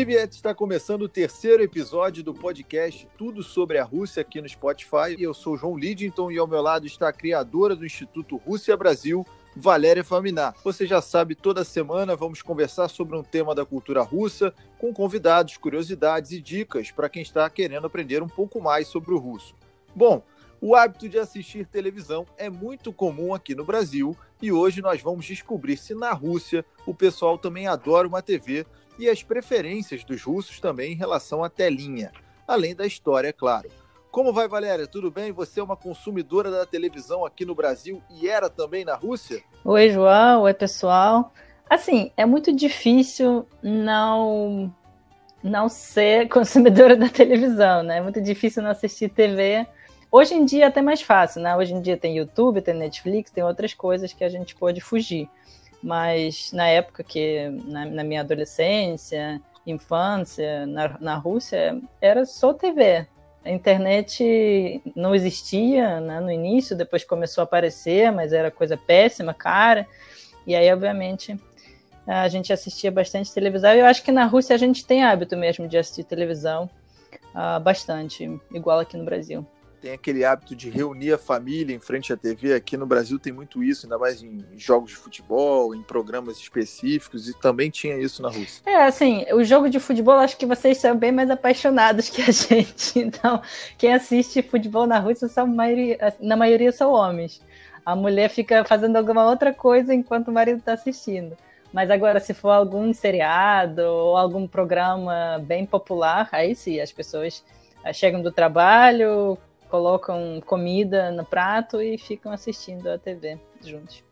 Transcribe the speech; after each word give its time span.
Privet 0.00 0.34
está 0.34 0.54
começando 0.54 1.02
o 1.02 1.08
terceiro 1.10 1.62
episódio 1.62 2.24
do 2.24 2.32
podcast 2.32 3.06
Tudo 3.18 3.42
sobre 3.42 3.76
a 3.76 3.84
Rússia 3.84 4.22
aqui 4.22 4.40
no 4.40 4.48
Spotify. 4.48 5.14
Eu 5.18 5.34
sou 5.34 5.58
João 5.58 5.76
Lidington 5.76 6.30
e 6.30 6.38
ao 6.38 6.46
meu 6.46 6.62
lado 6.62 6.86
está 6.86 7.10
a 7.10 7.12
criadora 7.12 7.76
do 7.76 7.84
Instituto 7.84 8.38
Rússia 8.38 8.74
Brasil, 8.78 9.26
Valéria 9.54 10.02
Faminar. 10.02 10.54
Você 10.64 10.86
já 10.86 11.02
sabe, 11.02 11.34
toda 11.34 11.64
semana 11.64 12.16
vamos 12.16 12.40
conversar 12.40 12.88
sobre 12.88 13.14
um 13.14 13.22
tema 13.22 13.54
da 13.54 13.66
cultura 13.66 14.00
russa, 14.00 14.54
com 14.78 14.90
convidados, 14.90 15.58
curiosidades 15.58 16.30
e 16.30 16.40
dicas 16.40 16.90
para 16.90 17.10
quem 17.10 17.20
está 17.20 17.50
querendo 17.50 17.86
aprender 17.86 18.22
um 18.22 18.28
pouco 18.28 18.58
mais 18.58 18.88
sobre 18.88 19.12
o 19.12 19.18
russo. 19.18 19.54
Bom, 19.94 20.22
o 20.62 20.74
hábito 20.74 21.10
de 21.10 21.18
assistir 21.18 21.66
televisão 21.66 22.24
é 22.38 22.48
muito 22.48 22.90
comum 22.90 23.34
aqui 23.34 23.54
no 23.54 23.66
Brasil 23.66 24.16
e 24.40 24.50
hoje 24.50 24.80
nós 24.80 25.02
vamos 25.02 25.26
descobrir 25.26 25.76
se 25.76 25.94
na 25.94 26.14
Rússia 26.14 26.64
o 26.86 26.94
pessoal 26.94 27.36
também 27.36 27.66
adora 27.66 28.08
uma 28.08 28.22
TV 28.22 28.64
e 28.98 29.08
as 29.08 29.22
preferências 29.22 30.04
dos 30.04 30.22
russos 30.22 30.60
também 30.60 30.92
em 30.92 30.96
relação 30.96 31.42
à 31.42 31.48
telinha, 31.48 32.12
além 32.46 32.74
da 32.74 32.86
história, 32.86 33.32
claro. 33.32 33.70
Como 34.10 34.32
vai, 34.32 34.48
Valéria? 34.48 34.88
Tudo 34.88 35.08
bem? 35.08 35.30
Você 35.30 35.60
é 35.60 35.62
uma 35.62 35.76
consumidora 35.76 36.50
da 36.50 36.66
televisão 36.66 37.24
aqui 37.24 37.44
no 37.44 37.54
Brasil 37.54 38.02
e 38.10 38.28
era 38.28 38.50
também 38.50 38.84
na 38.84 38.96
Rússia? 38.96 39.40
Oi, 39.64 39.90
João. 39.90 40.42
Oi, 40.42 40.52
pessoal. 40.52 41.32
Assim, 41.68 42.10
é 42.16 42.26
muito 42.26 42.52
difícil 42.52 43.46
não 43.62 44.74
não 45.42 45.68
ser 45.68 46.26
consumidora 46.28 46.96
da 46.96 47.08
televisão, 47.08 47.84
né? 47.84 47.98
É 47.98 48.00
muito 48.00 48.20
difícil 48.20 48.64
não 48.64 48.70
assistir 48.70 49.10
TV. 49.10 49.64
Hoje 50.10 50.34
em 50.34 50.44
dia 50.44 50.64
é 50.64 50.66
até 50.66 50.82
mais 50.82 51.00
fácil, 51.00 51.40
né? 51.40 51.56
Hoje 51.56 51.72
em 51.72 51.80
dia 51.80 51.96
tem 51.96 52.16
YouTube, 52.16 52.60
tem 52.60 52.74
Netflix, 52.74 53.30
tem 53.30 53.44
outras 53.44 53.74
coisas 53.74 54.12
que 54.12 54.24
a 54.24 54.28
gente 54.28 54.56
pode 54.56 54.80
fugir. 54.80 55.28
Mas 55.82 56.52
na 56.52 56.66
época 56.66 57.02
que, 57.02 57.48
na, 57.64 57.86
na 57.86 58.04
minha 58.04 58.20
adolescência, 58.20 59.40
infância, 59.66 60.66
na, 60.66 60.98
na 61.00 61.14
Rússia, 61.16 61.80
era 62.00 62.26
só 62.26 62.52
TV. 62.52 63.06
A 63.44 63.50
internet 63.50 64.82
não 64.94 65.14
existia 65.14 66.00
né, 66.00 66.20
no 66.20 66.30
início, 66.30 66.76
depois 66.76 67.04
começou 67.04 67.40
a 67.42 67.44
aparecer, 67.44 68.12
mas 68.12 68.32
era 68.32 68.50
coisa 68.50 68.76
péssima, 68.76 69.32
cara. 69.32 69.86
E 70.46 70.54
aí, 70.54 70.70
obviamente, 70.70 71.38
a 72.06 72.28
gente 72.28 72.52
assistia 72.52 72.90
bastante 72.90 73.32
televisão. 73.32 73.72
Eu 73.72 73.86
acho 73.86 74.02
que 74.02 74.12
na 74.12 74.26
Rússia 74.26 74.54
a 74.54 74.58
gente 74.58 74.84
tem 74.84 75.02
hábito 75.02 75.36
mesmo 75.36 75.66
de 75.66 75.78
assistir 75.78 76.04
televisão 76.04 76.68
uh, 77.34 77.58
bastante, 77.60 78.38
igual 78.52 78.80
aqui 78.80 78.96
no 78.98 79.04
Brasil 79.04 79.46
tem 79.80 79.92
aquele 79.92 80.24
hábito 80.24 80.54
de 80.54 80.68
reunir 80.68 81.12
a 81.12 81.18
família 81.18 81.74
em 81.74 81.80
frente 81.80 82.12
à 82.12 82.16
TV. 82.16 82.54
Aqui 82.54 82.76
no 82.76 82.86
Brasil 82.86 83.18
tem 83.18 83.32
muito 83.32 83.62
isso, 83.62 83.86
ainda 83.86 83.98
mais 83.98 84.22
em 84.22 84.44
jogos 84.56 84.90
de 84.90 84.96
futebol, 84.96 85.74
em 85.74 85.82
programas 85.82 86.36
específicos, 86.36 87.28
e 87.28 87.38
também 87.40 87.70
tinha 87.70 87.96
isso 87.96 88.20
na 88.20 88.28
Rússia. 88.28 88.62
É, 88.66 88.84
assim, 88.84 89.24
o 89.32 89.42
jogo 89.42 89.70
de 89.70 89.80
futebol, 89.80 90.14
acho 90.14 90.36
que 90.36 90.46
vocês 90.46 90.78
são 90.78 90.96
bem 90.96 91.10
mais 91.10 91.30
apaixonados 91.30 92.10
que 92.10 92.20
a 92.22 92.30
gente. 92.30 92.98
Então, 92.98 93.40
quem 93.78 93.94
assiste 93.94 94.42
futebol 94.42 94.86
na 94.86 94.98
Rússia, 94.98 95.28
são 95.28 95.46
maioria, 95.46 96.14
na 96.20 96.36
maioria 96.36 96.72
são 96.72 96.92
homens. 96.92 97.40
A 97.84 97.96
mulher 97.96 98.28
fica 98.28 98.64
fazendo 98.64 98.96
alguma 98.96 99.28
outra 99.28 99.52
coisa 99.54 99.94
enquanto 99.94 100.28
o 100.28 100.32
marido 100.32 100.58
está 100.58 100.74
assistindo. 100.74 101.36
Mas 101.72 101.90
agora, 101.90 102.20
se 102.20 102.34
for 102.34 102.50
algum 102.50 102.92
seriado 102.92 103.82
ou 103.82 104.16
algum 104.16 104.46
programa 104.46 105.40
bem 105.42 105.64
popular, 105.64 106.28
aí 106.32 106.54
sim, 106.54 106.80
as 106.80 106.92
pessoas 106.92 107.44
eh, 107.84 107.92
chegam 107.92 108.20
do 108.20 108.32
trabalho, 108.32 109.38
colocam 109.70 110.42
comida 110.44 111.10
no 111.12 111.24
prato 111.24 111.80
e 111.80 111.96
ficam 111.96 112.32
assistindo 112.32 112.88
a 112.88 112.98
TV 112.98 113.38
juntos. 113.64 114.04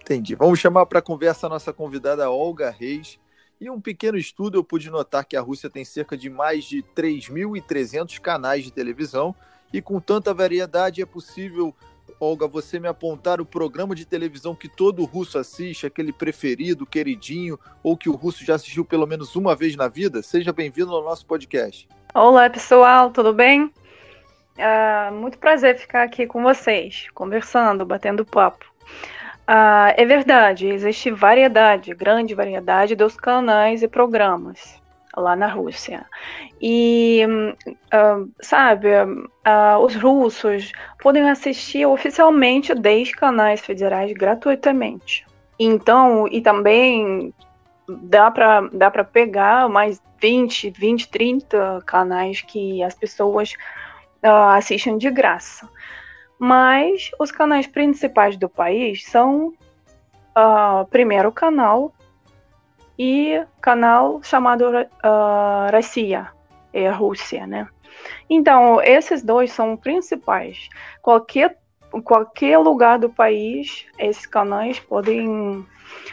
Entendi. 0.00 0.34
Vamos 0.34 0.58
chamar 0.58 0.86
para 0.86 1.02
conversa 1.02 1.46
a 1.46 1.50
nossa 1.50 1.72
convidada 1.72 2.30
Olga 2.30 2.70
Reis. 2.70 3.18
E 3.60 3.70
um 3.70 3.80
pequeno 3.80 4.18
estudo 4.18 4.58
eu 4.58 4.64
pude 4.64 4.90
notar 4.90 5.24
que 5.24 5.36
a 5.36 5.40
Rússia 5.40 5.70
tem 5.70 5.84
cerca 5.84 6.16
de 6.16 6.28
mais 6.28 6.64
de 6.64 6.82
3.300 6.94 8.18
canais 8.20 8.64
de 8.64 8.72
televisão 8.72 9.34
e 9.72 9.80
com 9.80 10.00
tanta 10.00 10.34
variedade 10.34 11.00
é 11.00 11.06
possível, 11.06 11.74
Olga, 12.20 12.46
você 12.46 12.78
me 12.78 12.88
apontar 12.88 13.40
o 13.40 13.46
programa 13.46 13.94
de 13.94 14.04
televisão 14.04 14.54
que 14.54 14.68
todo 14.68 15.04
russo 15.04 15.38
assiste, 15.38 15.86
aquele 15.86 16.12
preferido, 16.12 16.86
queridinho, 16.86 17.58
ou 17.82 17.96
que 17.96 18.08
o 18.08 18.14
russo 18.14 18.44
já 18.44 18.54
assistiu 18.54 18.84
pelo 18.84 19.06
menos 19.06 19.34
uma 19.34 19.56
vez 19.56 19.74
na 19.76 19.88
vida? 19.88 20.22
Seja 20.22 20.52
bem-vindo 20.52 20.94
ao 20.94 21.02
nosso 21.02 21.26
podcast. 21.26 21.88
Olá, 22.14 22.48
pessoal, 22.48 23.10
tudo 23.10 23.32
bem? 23.32 23.72
Uh, 24.56 25.12
muito 25.12 25.36
prazer 25.38 25.76
ficar 25.76 26.04
aqui 26.04 26.26
com 26.26 26.42
vocês, 26.42 27.08
conversando, 27.12 27.84
batendo 27.84 28.24
papo. 28.24 28.64
Uh, 29.48 29.92
é 29.96 30.04
verdade, 30.04 30.68
existe 30.68 31.10
variedade, 31.10 31.92
grande 31.92 32.34
variedade 32.34 32.94
dos 32.94 33.16
canais 33.16 33.82
e 33.82 33.88
programas 33.88 34.80
lá 35.16 35.34
na 35.34 35.48
Rússia. 35.48 36.06
E, 36.62 37.26
uh, 37.66 38.30
sabe, 38.40 38.88
os 39.82 39.94
russos 39.96 40.72
podem 41.00 41.28
assistir 41.28 41.84
oficialmente 41.86 42.74
10 42.74 43.12
canais 43.12 43.60
federais 43.60 44.12
gratuitamente. 44.12 45.26
Então, 45.58 46.26
e 46.28 46.40
também 46.40 47.34
dá 47.88 48.30
para 48.30 48.68
dá 48.72 48.90
pegar 49.04 49.68
mais 49.68 50.00
20, 50.20 50.70
20, 50.70 51.08
30 51.08 51.82
canais 51.84 52.40
que 52.40 52.82
as 52.82 52.94
pessoas 52.94 53.52
uh, 54.24 54.56
assistem 54.56 54.96
de 54.96 55.10
graça. 55.10 55.68
Mas 56.38 57.10
os 57.20 57.30
canais 57.30 57.66
principais 57.66 58.36
do 58.36 58.48
país 58.48 59.04
são 59.06 59.52
uh, 60.36 60.84
primeiro 60.90 61.30
canal 61.30 61.92
e 62.98 63.42
canal 63.60 64.22
chamado 64.22 64.66
uh, 64.68 65.76
Russia, 65.76 66.28
é 66.72 66.88
Rússia, 66.90 67.46
né? 67.46 67.68
Então, 68.28 68.80
esses 68.82 69.22
dois 69.22 69.52
são 69.52 69.76
principais. 69.76 70.68
Qualquer, 71.00 71.56
qualquer 72.02 72.58
lugar 72.58 72.98
do 72.98 73.08
país, 73.08 73.86
esses 73.98 74.26
canais 74.26 74.80
podem 74.80 75.64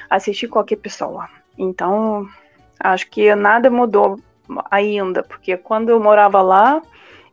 assistir 0.10 0.48
qualquer 0.48 0.78
pessoa. 0.78 1.28
Então, 1.58 2.28
acho 2.80 3.10
que 3.10 3.34
nada 3.36 3.70
mudou 3.70 4.20
ainda, 4.70 5.24
porque 5.24 5.58
quando 5.58 5.90
eu 5.90 6.00
morava 6.00 6.42
lá, 6.42 6.82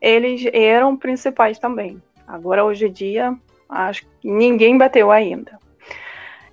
eles 0.01 0.45
eram 0.53 0.97
principais 0.97 1.59
também. 1.59 2.03
Agora, 2.27 2.65
hoje 2.65 2.87
em 2.87 2.93
dia, 2.93 3.37
acho 3.69 4.03
que 4.03 4.29
ninguém 4.29 4.77
bateu 4.77 5.11
ainda. 5.11 5.59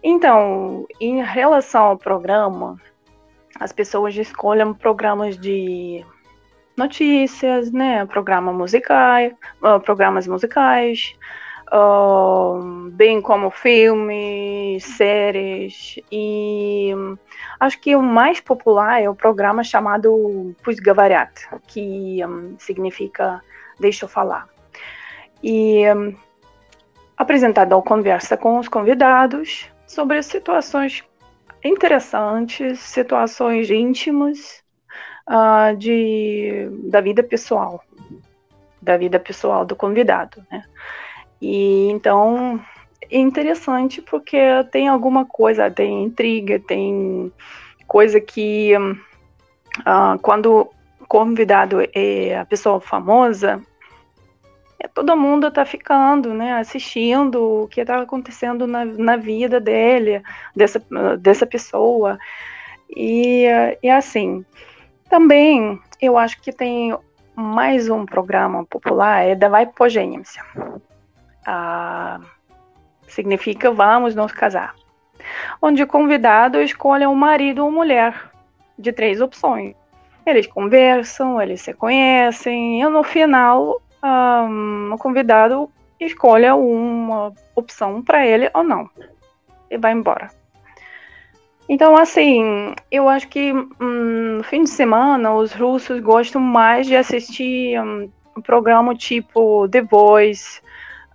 Então, 0.03 0.85
em 0.99 1.23
relação 1.23 1.85
ao 1.85 1.97
programa, 1.97 2.79
as 3.59 3.71
pessoas 3.71 4.15
escolhem 4.15 4.73
programas 4.73 5.37
de 5.37 6.05
notícias, 6.77 7.71
né, 7.71 8.05
programa 8.05 8.51
musical, 8.53 9.31
programas 9.83 10.27
musicais, 10.27 11.15
bem 12.93 13.21
como 13.21 13.49
filmes, 13.49 14.83
séries 14.83 15.99
e 16.11 16.91
acho 17.59 17.79
que 17.79 17.95
o 17.95 18.01
mais 18.01 18.39
popular 18.39 19.01
é 19.01 19.09
o 19.09 19.15
programa 19.15 19.63
chamado 19.63 20.55
Pus 20.63 20.79
Gavarat, 20.79 21.47
que 21.67 22.23
um, 22.25 22.55
significa 22.59 23.41
deixa 23.79 24.05
eu 24.05 24.09
falar. 24.09 24.47
E 25.43 25.83
um, 25.93 26.15
apresentador 27.17 27.81
conversa 27.83 28.37
com 28.37 28.59
os 28.59 28.67
convidados 28.67 29.69
sobre 29.87 30.21
situações 30.23 31.03
interessantes, 31.63 32.79
situações 32.79 33.69
íntimas 33.69 34.63
uh, 35.27 35.75
de, 35.75 36.69
da 36.89 37.01
vida 37.01 37.23
pessoal, 37.23 37.83
da 38.81 38.97
vida 38.97 39.19
pessoal 39.19 39.65
do 39.65 39.75
convidado, 39.75 40.45
né? 40.51 40.63
E 41.41 41.89
então 41.91 42.59
é 43.09 43.17
interessante 43.17 44.01
porque 44.01 44.37
tem 44.71 44.87
alguma 44.87 45.25
coisa, 45.25 45.69
tem 45.69 46.03
intriga, 46.03 46.59
tem 46.59 47.31
coisa 47.87 48.19
que 48.19 48.75
uh, 48.77 50.19
quando 50.21 50.69
convidado 51.07 51.77
é 51.93 52.37
a 52.37 52.45
pessoa 52.45 52.79
famosa, 52.79 53.61
é, 54.79 54.87
todo 54.87 55.15
mundo 55.15 55.47
está 55.47 55.63
ficando, 55.65 56.33
né, 56.33 56.53
assistindo 56.53 57.63
o 57.63 57.67
que 57.67 57.81
está 57.81 58.01
acontecendo 58.01 58.65
na, 58.65 58.83
na 58.85 59.15
vida 59.15 59.59
dele, 59.59 60.21
dessa, 60.55 60.81
dessa 61.19 61.45
pessoa. 61.45 62.17
E, 62.89 63.45
e 63.81 63.89
assim, 63.89 64.43
também 65.09 65.79
eu 66.01 66.17
acho 66.17 66.41
que 66.41 66.51
tem 66.51 66.95
mais 67.35 67.89
um 67.89 68.05
programa 68.05 68.65
popular, 68.65 69.25
é 69.25 69.35
da 69.35 69.49
Vai 69.49 69.65
Pogência 69.65 70.43
ah, 71.45 72.19
significa 73.07 73.71
vamos 73.71 74.15
nos 74.15 74.31
casar. 74.31 74.75
Onde 75.61 75.83
o 75.83 75.87
convidado 75.87 76.61
escolhe 76.61 77.05
um 77.05 77.15
marido 77.15 77.63
ou 77.63 77.71
mulher 77.71 78.31
de 78.77 78.91
três 78.91 79.21
opções. 79.21 79.75
Eles 80.25 80.47
conversam, 80.47 81.41
eles 81.41 81.61
se 81.61 81.73
conhecem, 81.73 82.81
e 82.81 82.89
no 82.89 83.03
final 83.03 83.81
um, 84.03 84.93
o 84.93 84.97
convidado 84.97 85.69
escolhe 85.99 86.49
uma 86.51 87.33
opção 87.55 88.01
para 88.01 88.25
ele 88.25 88.49
ou 88.53 88.63
não 88.63 88.89
e 89.69 89.77
vai 89.77 89.93
embora. 89.93 90.29
Então, 91.67 91.97
assim, 91.97 92.75
eu 92.91 93.09
acho 93.09 93.27
que 93.27 93.51
hum, 93.51 94.37
no 94.37 94.43
fim 94.43 94.63
de 94.63 94.69
semana 94.69 95.33
os 95.33 95.51
russos 95.51 95.99
gostam 95.99 96.39
mais 96.39 96.85
de 96.85 96.95
assistir 96.95 97.79
hum, 97.81 98.09
um 98.37 98.41
programa 98.41 98.93
tipo 98.93 99.67
The 99.69 99.81
Voice, 99.81 100.61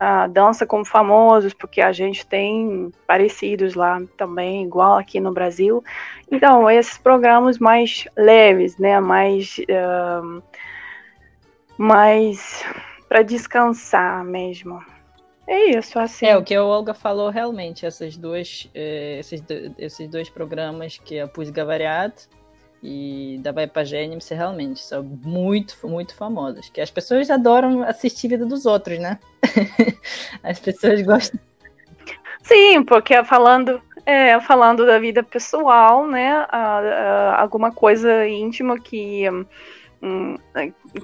uh, 0.01 0.29
Dança 0.29 0.67
com 0.67 0.85
Famosos, 0.85 1.53
porque 1.53 1.81
a 1.81 1.93
gente 1.93 2.27
tem 2.27 2.91
parecidos 3.07 3.75
lá 3.75 4.01
também, 4.17 4.65
igual 4.65 4.97
aqui 4.97 5.21
no 5.21 5.33
Brasil. 5.33 5.85
Então, 6.31 6.69
esses 6.71 6.97
programas 6.97 7.59
mais 7.59 8.07
leves, 8.17 8.79
né, 8.79 8.99
mais, 8.99 9.59
uh, 9.59 10.43
mais 11.77 12.65
para 13.09 13.23
descansar 13.23 14.25
mesmo. 14.25 14.83
É 15.47 15.77
isso, 15.77 15.99
assim. 15.99 16.27
É, 16.27 16.37
o 16.37 16.45
que 16.45 16.55
a 16.55 16.65
Olga 16.65 16.95
falou 16.95 17.29
realmente, 17.29 17.85
essas 17.85 18.17
duas, 18.17 18.71
eh, 18.73 19.17
esses, 19.19 19.43
esses 19.77 20.09
dois 20.09 20.31
programas 20.31 20.97
que 20.97 21.17
é 21.17 21.23
a 21.23 21.27
Pusga 21.27 21.65
e 22.83 23.39
da 23.43 23.53
Vai 23.53 23.67
Pra 23.67 23.85
Gênesis 23.85 24.29
realmente 24.31 24.81
são 24.81 25.03
muito, 25.03 25.77
muito 25.85 26.15
famosas. 26.15 26.69
Que 26.69 26.81
as 26.81 26.91
pessoas 26.91 27.31
adoram 27.31 27.83
assistir 27.83 28.29
a 28.29 28.31
vida 28.31 28.47
dos 28.47 28.67
outros, 28.67 28.99
né? 28.99 29.19
as 30.43 30.59
pessoas 30.59 31.03
gostam. 31.03 31.39
Sim, 32.43 32.83
porque 32.83 33.23
falando, 33.25 33.81
é, 34.07 34.41
falando 34.41 34.87
da 34.87 34.99
vida 34.99 35.23
pessoal, 35.23 36.07
né? 36.07 36.47
alguma 37.37 37.71
coisa 37.71 38.27
íntima 38.27 38.81
que, 38.81 39.29
hum, 40.03 40.37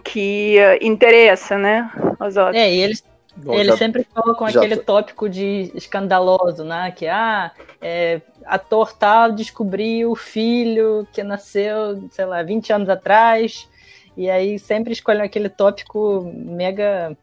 que 0.03 0.57
interessa, 0.81 1.59
né? 1.59 1.91
Os 2.19 2.37
outros. 2.37 2.57
É, 2.57 2.73
e 2.73 2.81
eles 2.81 3.05
Bom, 3.37 3.53
Ele 3.53 3.69
já, 3.69 3.77
sempre 3.77 4.03
colocam 4.05 4.47
aquele 4.47 4.79
tópico 4.79 5.29
de 5.29 5.71
escandaloso, 5.75 6.65
né? 6.65 6.91
Que 6.91 7.07
ah, 7.07 7.53
é, 7.83 8.23
ator 8.47 8.93
tal 8.93 9.33
descobriu 9.33 10.13
o 10.13 10.17
filho 10.17 11.07
que 11.13 11.23
nasceu, 11.23 12.09
sei 12.11 12.25
lá, 12.25 12.43
20 12.43 12.73
anos 12.73 12.89
atrás. 12.89 13.69
E 14.17 14.31
aí 14.31 14.59
sempre 14.59 14.93
escolhem 14.93 15.23
aquele 15.23 15.49
tópico 15.49 16.33
mega 16.35 17.17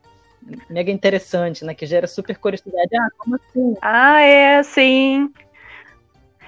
mega 0.69 0.91
interessante, 0.91 1.63
né? 1.63 1.73
Que 1.73 1.85
gera 1.85 2.07
super 2.07 2.37
curiosidade. 2.37 2.89
Ah, 2.95 3.07
como 3.17 3.35
assim? 3.35 3.75
Ah, 3.81 4.21
é, 4.21 4.61
sim. 4.63 5.31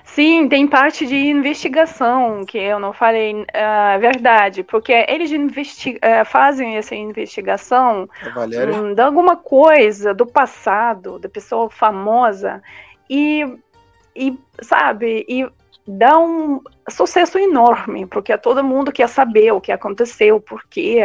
Sim, 0.04 0.48
tem 0.48 0.66
parte 0.66 1.06
de 1.06 1.16
investigação 1.16 2.45
que 2.45 2.57
eu 2.57 2.80
não 2.80 2.94
falei 2.94 3.33
uh, 3.33 4.00
verdade, 4.00 4.63
porque 4.63 4.94
eles 5.10 5.30
uh, 5.31 6.25
fazem 6.25 6.77
essa 6.77 6.95
investigação 6.95 8.07
um, 8.38 8.94
de 8.94 9.01
alguma 9.01 9.36
coisa 9.36 10.13
do 10.13 10.25
passado, 10.25 11.19
da 11.19 11.27
pessoa 11.27 11.69
famosa, 11.69 12.62
e, 13.10 13.44
e 14.16 14.38
sabe, 14.62 15.26
e 15.28 15.48
dá 15.88 16.18
um 16.18 16.62
sucesso 16.90 17.38
enorme, 17.38 18.06
porque 18.06 18.38
todo 18.38 18.64
mundo 18.64 18.92
quer 18.92 19.10
saber 19.10 19.52
o 19.52 19.62
que 19.62 19.72
aconteceu, 19.72 20.40
por 20.40 20.66
quê. 20.68 21.02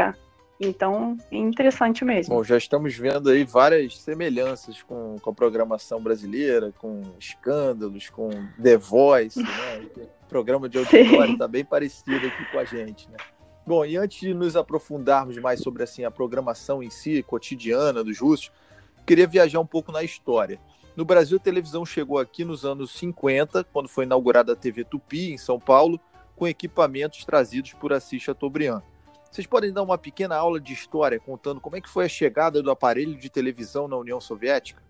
Então, 0.63 1.17
é 1.33 1.37
interessante 1.37 2.05
mesmo. 2.05 2.35
Bom, 2.35 2.45
já 2.45 2.59
estamos 2.59 2.95
vendo 2.95 3.31
aí 3.31 3.45
várias 3.45 3.99
semelhanças 3.99 4.83
com, 4.83 5.17
com 5.21 5.31
a 5.31 5.33
programação 5.33 6.03
brasileira, 6.03 6.71
com 6.79 7.01
escândalos, 7.19 8.11
com 8.11 8.29
The 8.63 8.77
Voice, 8.77 9.43
né? 9.43 9.49
O 10.21 10.31
programa 10.31 10.69
de 10.69 10.79
auditório 10.79 11.33
está 11.33 11.49
bem 11.49 11.65
parecido 11.65 12.25
aqui 12.25 12.45
com 12.53 12.59
a 12.61 12.65
gente, 12.65 13.11
né? 13.11 13.17
Bom, 13.67 13.85
e 13.85 13.97
antes 13.97 14.21
de 14.21 14.33
nos 14.33 14.55
aprofundarmos 14.55 15.37
mais 15.39 15.61
sobre 15.61 15.83
assim 15.83 16.05
a 16.05 16.11
programação 16.11 16.81
em 16.81 16.89
si, 16.89 17.21
cotidiana 17.25 18.05
dos 18.05 18.21
russos, 18.21 18.53
queria 19.05 19.27
viajar 19.27 19.59
um 19.59 19.67
pouco 19.67 19.91
na 19.91 20.05
história. 20.05 20.61
No 20.97 21.05
Brasil, 21.05 21.39
a 21.39 21.41
televisão 21.41 21.87
chegou 21.87 22.19
aqui 22.19 22.45
nos 22.45 22.65
anos 22.65 22.91
50, 22.93 23.65
quando 23.65 23.89
foi 23.89 24.05
inaugurada 24.05 24.53
a 24.53 24.57
TV 24.57 24.85
Tupi, 24.85 25.33
em 25.33 25.39
São 25.39 25.59
Paulo, 25.59 26.01
com 26.37 26.49
equipamentos 26.49 27.25
trazidos 27.25 27.73
por 27.73 27.93
Assis 27.93 28.23
Chateaubriand. 28.23 28.83
Vocês 29.31 29.47
podem 29.47 29.73
dar 29.73 29.83
uma 29.83 29.97
pequena 29.97 30.35
aula 30.37 30.61
de 30.61 30.73
história 30.73 31.21
contando 31.21 31.61
como 31.61 31.77
é 31.77 31.81
que 31.81 31.89
foi 31.89 32.07
a 32.07 32.09
chegada 32.09 32.61
do 32.61 32.71
aparelho 32.71 33.17
de 33.17 33.31
televisão 33.31 33.87
na 33.87 33.97
União 33.97 34.21
Soviética? 34.21 34.83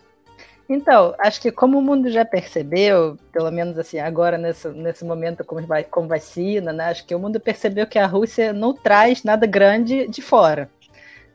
Então, 0.66 1.14
acho 1.18 1.42
que 1.42 1.50
como 1.50 1.78
o 1.78 1.82
mundo 1.82 2.08
já 2.10 2.24
percebeu, 2.24 3.18
pelo 3.32 3.50
menos 3.50 3.76
assim, 3.76 3.98
agora 3.98 4.38
nesse, 4.38 4.68
nesse 4.68 5.04
momento 5.04 5.44
como, 5.44 5.66
vai, 5.66 5.82
como 5.82 6.08
vacina, 6.08 6.72
né? 6.72 6.84
Acho 6.84 7.04
que 7.04 7.14
o 7.14 7.18
mundo 7.18 7.40
percebeu 7.40 7.86
que 7.88 7.98
a 7.98 8.06
Rússia 8.06 8.52
não 8.52 8.72
traz 8.72 9.24
nada 9.24 9.46
grande 9.46 10.06
de 10.06 10.22
fora. 10.22 10.70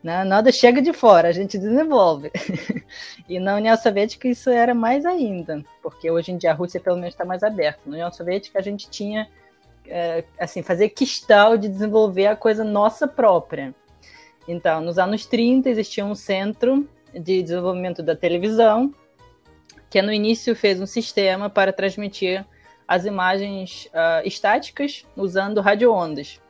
Né? 0.02 0.24
Nada 0.24 0.52
chega 0.52 0.80
de 0.80 0.92
fora, 0.92 1.28
a 1.28 1.32
gente 1.32 1.58
desenvolve. 1.58 2.30
e 3.28 3.38
na 3.40 3.56
União 3.56 3.76
Soviética 3.76 4.28
isso 4.28 4.50
era 4.50 4.74
mais 4.74 5.04
ainda, 5.04 5.64
porque 5.82 6.10
hoje 6.10 6.32
em 6.32 6.36
dia 6.36 6.52
a 6.52 6.54
Rússia 6.54 6.80
pelo 6.80 6.96
menos 6.96 7.14
está 7.14 7.24
mais 7.24 7.42
aberta. 7.42 7.80
Na 7.86 7.92
União 7.92 8.12
Soviética 8.12 8.58
a 8.58 8.62
gente 8.62 8.88
tinha 8.88 9.28
é, 9.86 10.24
assim, 10.38 10.62
fazer 10.62 10.90
questão 10.90 11.56
de 11.56 11.68
desenvolver 11.68 12.26
a 12.26 12.36
coisa 12.36 12.64
nossa 12.64 13.06
própria. 13.06 13.74
Então, 14.46 14.80
nos 14.80 14.98
anos 14.98 15.26
30 15.26 15.68
existia 15.68 16.04
um 16.04 16.14
centro 16.14 16.88
de 17.12 17.42
desenvolvimento 17.42 18.02
da 18.02 18.14
televisão, 18.14 18.94
que 19.90 20.00
no 20.02 20.12
início 20.12 20.54
fez 20.54 20.80
um 20.80 20.86
sistema 20.86 21.48
para 21.48 21.72
transmitir 21.72 22.44
as 22.86 23.04
imagens 23.04 23.86
uh, 23.86 24.26
estáticas 24.26 25.04
usando 25.16 25.60
radioondas. 25.60 26.40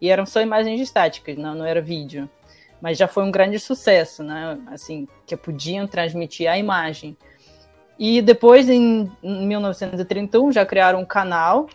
E 0.00 0.10
eram 0.10 0.26
só 0.26 0.40
imagens 0.40 0.80
estáticas, 0.80 1.36
não, 1.36 1.54
não 1.54 1.64
era 1.64 1.80
vídeo. 1.80 2.28
Mas 2.84 2.98
já 2.98 3.08
foi 3.08 3.24
um 3.24 3.30
grande 3.30 3.58
sucesso, 3.58 4.22
né? 4.22 4.58
Assim, 4.66 5.08
que 5.26 5.34
podiam 5.34 5.86
transmitir 5.86 6.50
a 6.50 6.58
imagem. 6.58 7.16
E 7.98 8.20
depois, 8.20 8.68
em 8.68 9.10
1931, 9.22 10.52
já 10.52 10.66
criaram 10.66 11.00
um 11.00 11.04
canal 11.06 11.66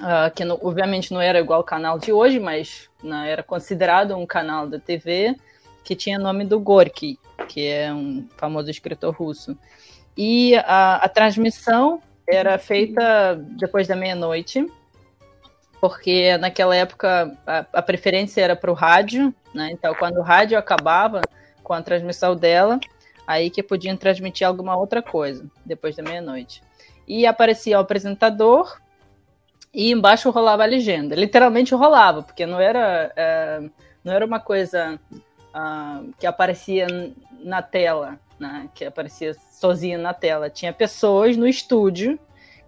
uh, 0.00 0.30
que 0.34 0.44
obviamente 0.44 1.14
não 1.14 1.20
era 1.22 1.40
igual 1.40 1.60
ao 1.60 1.64
canal 1.64 1.98
de 1.98 2.12
hoje, 2.12 2.38
mas 2.38 2.90
né, 3.02 3.30
era 3.30 3.42
considerado 3.42 4.14
um 4.14 4.26
canal 4.26 4.66
da 4.66 4.78
TV 4.78 5.34
que 5.82 5.96
tinha 5.96 6.18
nome 6.18 6.44
do 6.44 6.60
Gorky, 6.60 7.18
que 7.48 7.66
é 7.66 7.90
um 7.90 8.28
famoso 8.36 8.68
escritor 8.68 9.14
russo. 9.14 9.56
E 10.14 10.54
a, 10.56 10.96
a 10.96 11.08
transmissão 11.08 12.02
era 12.28 12.58
feita 12.58 13.34
depois 13.58 13.88
da 13.88 13.96
meia-noite, 13.96 14.66
porque 15.80 16.36
naquela 16.36 16.76
época 16.76 17.34
a, 17.46 17.64
a 17.72 17.80
preferência 17.80 18.42
era 18.42 18.54
para 18.54 18.70
o 18.70 18.74
rádio, 18.74 19.34
né? 19.54 19.70
Então, 19.72 19.94
quando 19.94 20.18
o 20.18 20.22
rádio 20.22 20.58
acabava 20.58 21.22
com 21.62 21.72
a 21.72 21.82
transmissão 21.82 22.36
dela, 22.36 22.80
aí 23.26 23.50
que 23.50 23.62
podiam 23.62 23.96
transmitir 23.96 24.46
alguma 24.46 24.76
outra 24.76 25.02
coisa 25.02 25.44
depois 25.64 25.96
da 25.96 26.02
meia-noite. 26.02 26.62
E 27.06 27.26
aparecia 27.26 27.78
o 27.78 27.80
apresentador 27.80 28.80
e 29.72 29.90
embaixo 29.90 30.30
rolava 30.30 30.62
a 30.62 30.66
legenda. 30.66 31.14
Literalmente 31.14 31.74
rolava, 31.74 32.22
porque 32.22 32.44
não 32.44 32.60
era, 32.60 33.12
é, 33.16 33.60
não 34.04 34.12
era 34.12 34.24
uma 34.24 34.38
coisa 34.38 35.00
uh, 35.54 36.12
que 36.18 36.26
aparecia 36.26 36.86
na 37.40 37.62
tela, 37.62 38.18
né? 38.38 38.68
que 38.74 38.84
aparecia 38.84 39.34
sozinha 39.34 39.98
na 39.98 40.12
tela. 40.12 40.50
Tinha 40.50 40.72
pessoas 40.72 41.36
no 41.36 41.46
estúdio 41.46 42.18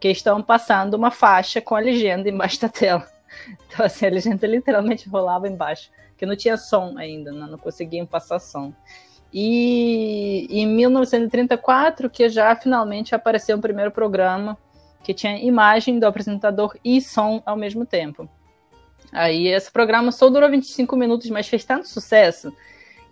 que 0.00 0.08
estão 0.08 0.42
passando 0.42 0.94
uma 0.94 1.10
faixa 1.10 1.60
com 1.60 1.74
a 1.74 1.80
legenda 1.80 2.28
embaixo 2.28 2.60
da 2.60 2.68
tela. 2.68 3.06
Então, 3.66 3.84
assim, 3.84 4.06
a 4.06 4.10
legenda 4.10 4.46
literalmente 4.46 5.08
rolava 5.08 5.48
embaixo, 5.48 5.90
porque 6.14 6.24
não 6.24 6.36
tinha 6.36 6.56
som 6.56 6.94
ainda, 6.96 7.32
né? 7.32 7.46
não 7.50 7.58
conseguiam 7.58 8.06
passar 8.06 8.38
som. 8.38 8.72
E 9.32 10.46
em 10.48 10.64
1934, 10.66 12.08
que 12.08 12.28
já 12.28 12.54
finalmente 12.54 13.16
apareceu 13.16 13.56
o 13.56 13.60
primeiro 13.60 13.90
programa 13.90 14.56
que 15.02 15.12
tinha 15.12 15.36
imagem 15.38 15.98
do 15.98 16.06
apresentador 16.06 16.78
e 16.84 17.00
som 17.00 17.42
ao 17.44 17.56
mesmo 17.56 17.84
tempo. 17.84 18.28
Aí 19.12 19.48
esse 19.48 19.70
programa 19.70 20.12
só 20.12 20.30
durou 20.30 20.48
25 20.48 20.96
minutos, 20.96 21.28
mas 21.30 21.48
fez 21.48 21.64
tanto 21.64 21.88
sucesso 21.88 22.52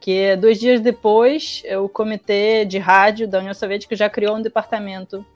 que 0.00 0.34
dois 0.36 0.58
dias 0.58 0.80
depois 0.80 1.62
o 1.80 1.88
comitê 1.88 2.64
de 2.64 2.78
rádio 2.78 3.28
da 3.28 3.38
União 3.38 3.54
Soviética 3.54 3.94
já 3.94 4.08
criou 4.08 4.36
um 4.36 4.42
departamento 4.42 5.26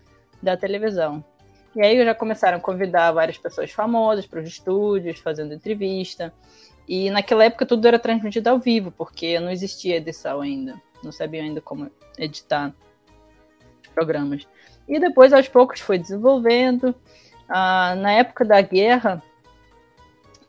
da 0.40 0.56
televisão. 0.56 1.22
E 1.74 1.82
aí 1.82 2.02
já 2.02 2.14
começaram 2.14 2.56
a 2.56 2.60
convidar 2.60 3.12
várias 3.12 3.36
pessoas 3.36 3.70
famosas 3.70 4.26
para 4.26 4.40
os 4.40 4.48
estúdios, 4.48 5.18
fazendo 5.18 5.52
entrevista. 5.52 6.32
E 6.88 7.10
naquela 7.10 7.44
época 7.44 7.66
tudo 7.66 7.86
era 7.86 7.98
transmitido 7.98 8.48
ao 8.48 8.58
vivo, 8.58 8.90
porque 8.90 9.40
não 9.40 9.50
existia 9.50 9.96
edição 9.96 10.40
ainda. 10.40 10.80
Não 11.02 11.10
sabiam 11.10 11.44
ainda 11.44 11.60
como 11.60 11.90
editar 12.18 12.74
programas. 13.94 14.46
E 14.88 15.00
depois, 15.00 15.32
aos 15.32 15.48
poucos, 15.48 15.80
foi 15.80 15.98
desenvolvendo. 15.98 16.94
Ah, 17.48 17.94
na 17.96 18.12
época 18.12 18.44
da 18.44 18.60
guerra, 18.60 19.22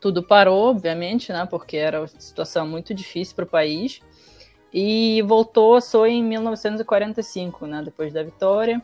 tudo 0.00 0.22
parou, 0.22 0.70
obviamente, 0.70 1.32
né, 1.32 1.46
porque 1.46 1.76
era 1.76 2.00
uma 2.00 2.08
situação 2.08 2.66
muito 2.66 2.94
difícil 2.94 3.34
para 3.34 3.44
o 3.44 3.48
país. 3.48 4.00
E 4.72 5.22
voltou 5.22 5.80
só 5.80 6.06
em 6.06 6.22
1945, 6.22 7.66
né, 7.66 7.82
depois 7.84 8.12
da 8.12 8.22
vitória. 8.22 8.82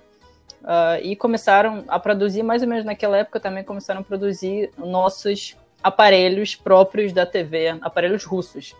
Uh, 0.62 0.96
e 1.02 1.14
começaram 1.14 1.84
a 1.86 1.98
produzir, 1.98 2.42
mais 2.42 2.62
ou 2.62 2.68
menos 2.68 2.86
naquela 2.86 3.18
época 3.18 3.38
também 3.38 3.62
começaram 3.62 4.00
a 4.00 4.04
produzir 4.04 4.70
nossos 4.78 5.58
aparelhos 5.84 6.56
próprios 6.56 7.12
da 7.12 7.26
TV, 7.26 7.76
aparelhos 7.82 8.24
russos. 8.24 8.74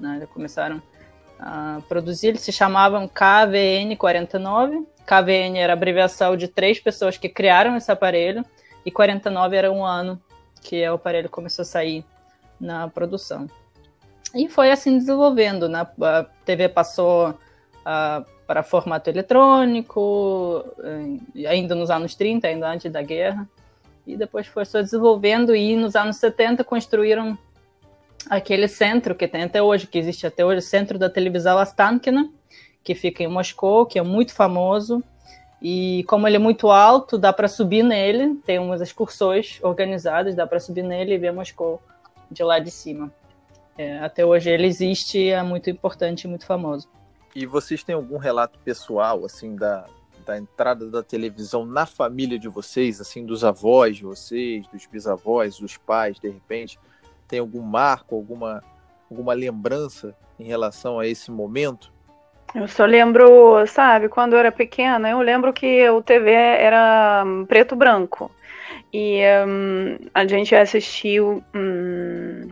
Né, 0.00 0.26
começaram 0.32 0.80
a 1.38 1.80
produzir, 1.86 2.28
eles 2.28 2.40
se 2.40 2.50
chamavam 2.50 3.06
KVN-49, 3.06 4.86
KVN 5.04 5.58
era 5.58 5.74
abreviação 5.74 6.36
de 6.36 6.48
três 6.48 6.80
pessoas 6.80 7.18
que 7.18 7.28
criaram 7.28 7.76
esse 7.76 7.92
aparelho, 7.92 8.44
e 8.86 8.90
49 8.90 9.56
era 9.56 9.70
um 9.70 9.84
ano 9.84 10.20
que 10.62 10.88
o 10.88 10.94
aparelho 10.94 11.28
começou 11.28 11.62
a 11.62 11.66
sair 11.66 12.04
na 12.58 12.88
produção. 12.88 13.46
E 14.34 14.48
foi 14.48 14.70
assim 14.70 14.96
desenvolvendo, 14.96 15.68
né? 15.68 15.86
A 16.00 16.24
TV 16.44 16.68
passou 16.68 17.30
uh, 17.30 18.24
para 18.46 18.62
formato 18.62 19.10
eletrônico, 19.10 20.64
eh, 20.82 21.46
ainda 21.48 21.74
nos 21.74 21.90
anos 21.90 22.14
30, 22.14 22.48
ainda 22.48 22.68
antes 22.68 22.90
da 22.90 23.02
guerra, 23.02 23.46
e 24.08 24.16
depois 24.16 24.46
foi 24.46 24.64
só 24.64 24.80
desenvolvendo 24.80 25.54
e 25.54 25.76
nos 25.76 25.94
anos 25.94 26.16
70 26.16 26.64
construíram 26.64 27.36
aquele 28.28 28.66
centro 28.66 29.14
que 29.14 29.28
tem 29.28 29.44
até 29.44 29.62
hoje, 29.62 29.86
que 29.86 29.98
existe 29.98 30.26
até 30.26 30.44
hoje, 30.44 30.58
o 30.58 30.62
Centro 30.62 30.98
da 30.98 31.10
Televisão 31.10 31.58
Astankina, 31.58 32.28
que 32.82 32.94
fica 32.94 33.22
em 33.22 33.28
Moscou, 33.28 33.84
que 33.84 33.98
é 33.98 34.02
muito 34.02 34.32
famoso, 34.32 35.04
e 35.60 36.04
como 36.08 36.26
ele 36.26 36.36
é 36.36 36.38
muito 36.38 36.70
alto, 36.70 37.18
dá 37.18 37.32
para 37.34 37.48
subir 37.48 37.82
nele, 37.82 38.36
tem 38.46 38.58
umas 38.58 38.80
excursões 38.80 39.60
organizadas, 39.62 40.34
dá 40.34 40.46
para 40.46 40.58
subir 40.58 40.82
nele 40.82 41.14
e 41.14 41.18
ver 41.18 41.32
Moscou 41.32 41.82
de 42.30 42.42
lá 42.42 42.58
de 42.58 42.70
cima. 42.70 43.12
É, 43.76 43.98
até 43.98 44.24
hoje 44.24 44.50
ele 44.50 44.66
existe, 44.66 45.28
é 45.28 45.42
muito 45.42 45.68
importante 45.68 46.24
e 46.24 46.28
muito 46.28 46.46
famoso. 46.46 46.88
E 47.34 47.44
vocês 47.44 47.84
têm 47.84 47.94
algum 47.94 48.16
relato 48.16 48.58
pessoal, 48.60 49.24
assim, 49.24 49.54
da, 49.54 49.84
da 50.28 50.36
entrada 50.36 50.90
da 50.90 51.02
televisão 51.02 51.64
na 51.64 51.86
família 51.86 52.38
de 52.38 52.48
vocês, 52.48 53.00
assim, 53.00 53.24
dos 53.24 53.44
avós 53.44 53.96
de 53.96 54.04
vocês, 54.04 54.66
dos 54.68 54.84
bisavós, 54.84 55.58
dos 55.58 55.78
pais, 55.78 56.20
de 56.20 56.28
repente? 56.28 56.78
Tem 57.26 57.38
algum 57.38 57.62
marco, 57.62 58.14
alguma, 58.14 58.62
alguma 59.10 59.32
lembrança 59.32 60.14
em 60.38 60.44
relação 60.44 61.00
a 61.00 61.06
esse 61.06 61.30
momento? 61.30 61.90
Eu 62.54 62.68
só 62.68 62.84
lembro, 62.84 63.66
sabe, 63.66 64.10
quando 64.10 64.34
eu 64.34 64.38
era 64.38 64.52
pequena, 64.52 65.08
eu 65.08 65.20
lembro 65.20 65.50
que 65.50 65.88
o 65.88 66.02
TV 66.02 66.30
era 66.30 67.24
preto 67.46 67.74
branco. 67.74 68.30
E 68.92 69.22
um, 69.46 69.96
a 70.12 70.26
gente 70.26 70.54
assistiu 70.54 71.42
um, 71.54 72.48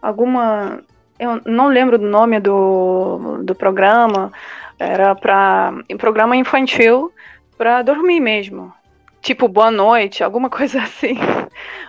alguma. 0.00 0.80
Eu 1.18 1.40
não 1.44 1.68
lembro 1.68 1.98
do 1.98 2.06
nome 2.06 2.38
do, 2.38 3.42
do 3.42 3.54
programa. 3.54 4.32
Era 4.82 5.14
para 5.14 5.72
programa 5.96 6.34
infantil 6.34 7.12
para 7.56 7.82
dormir 7.82 8.18
mesmo. 8.18 8.72
Tipo, 9.20 9.46
boa 9.46 9.70
noite, 9.70 10.24
alguma 10.24 10.50
coisa 10.50 10.82
assim. 10.82 11.14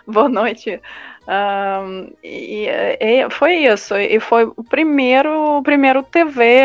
boa 0.06 0.30
noite. 0.30 0.80
Um, 1.28 2.14
e, 2.24 2.68
e, 3.00 3.30
foi 3.32 3.56
isso, 3.56 3.98
e 3.98 4.20
foi 4.20 4.44
o 4.44 4.64
primeiro, 4.64 5.58
o 5.58 5.64
primeiro 5.64 6.04
TV, 6.04 6.62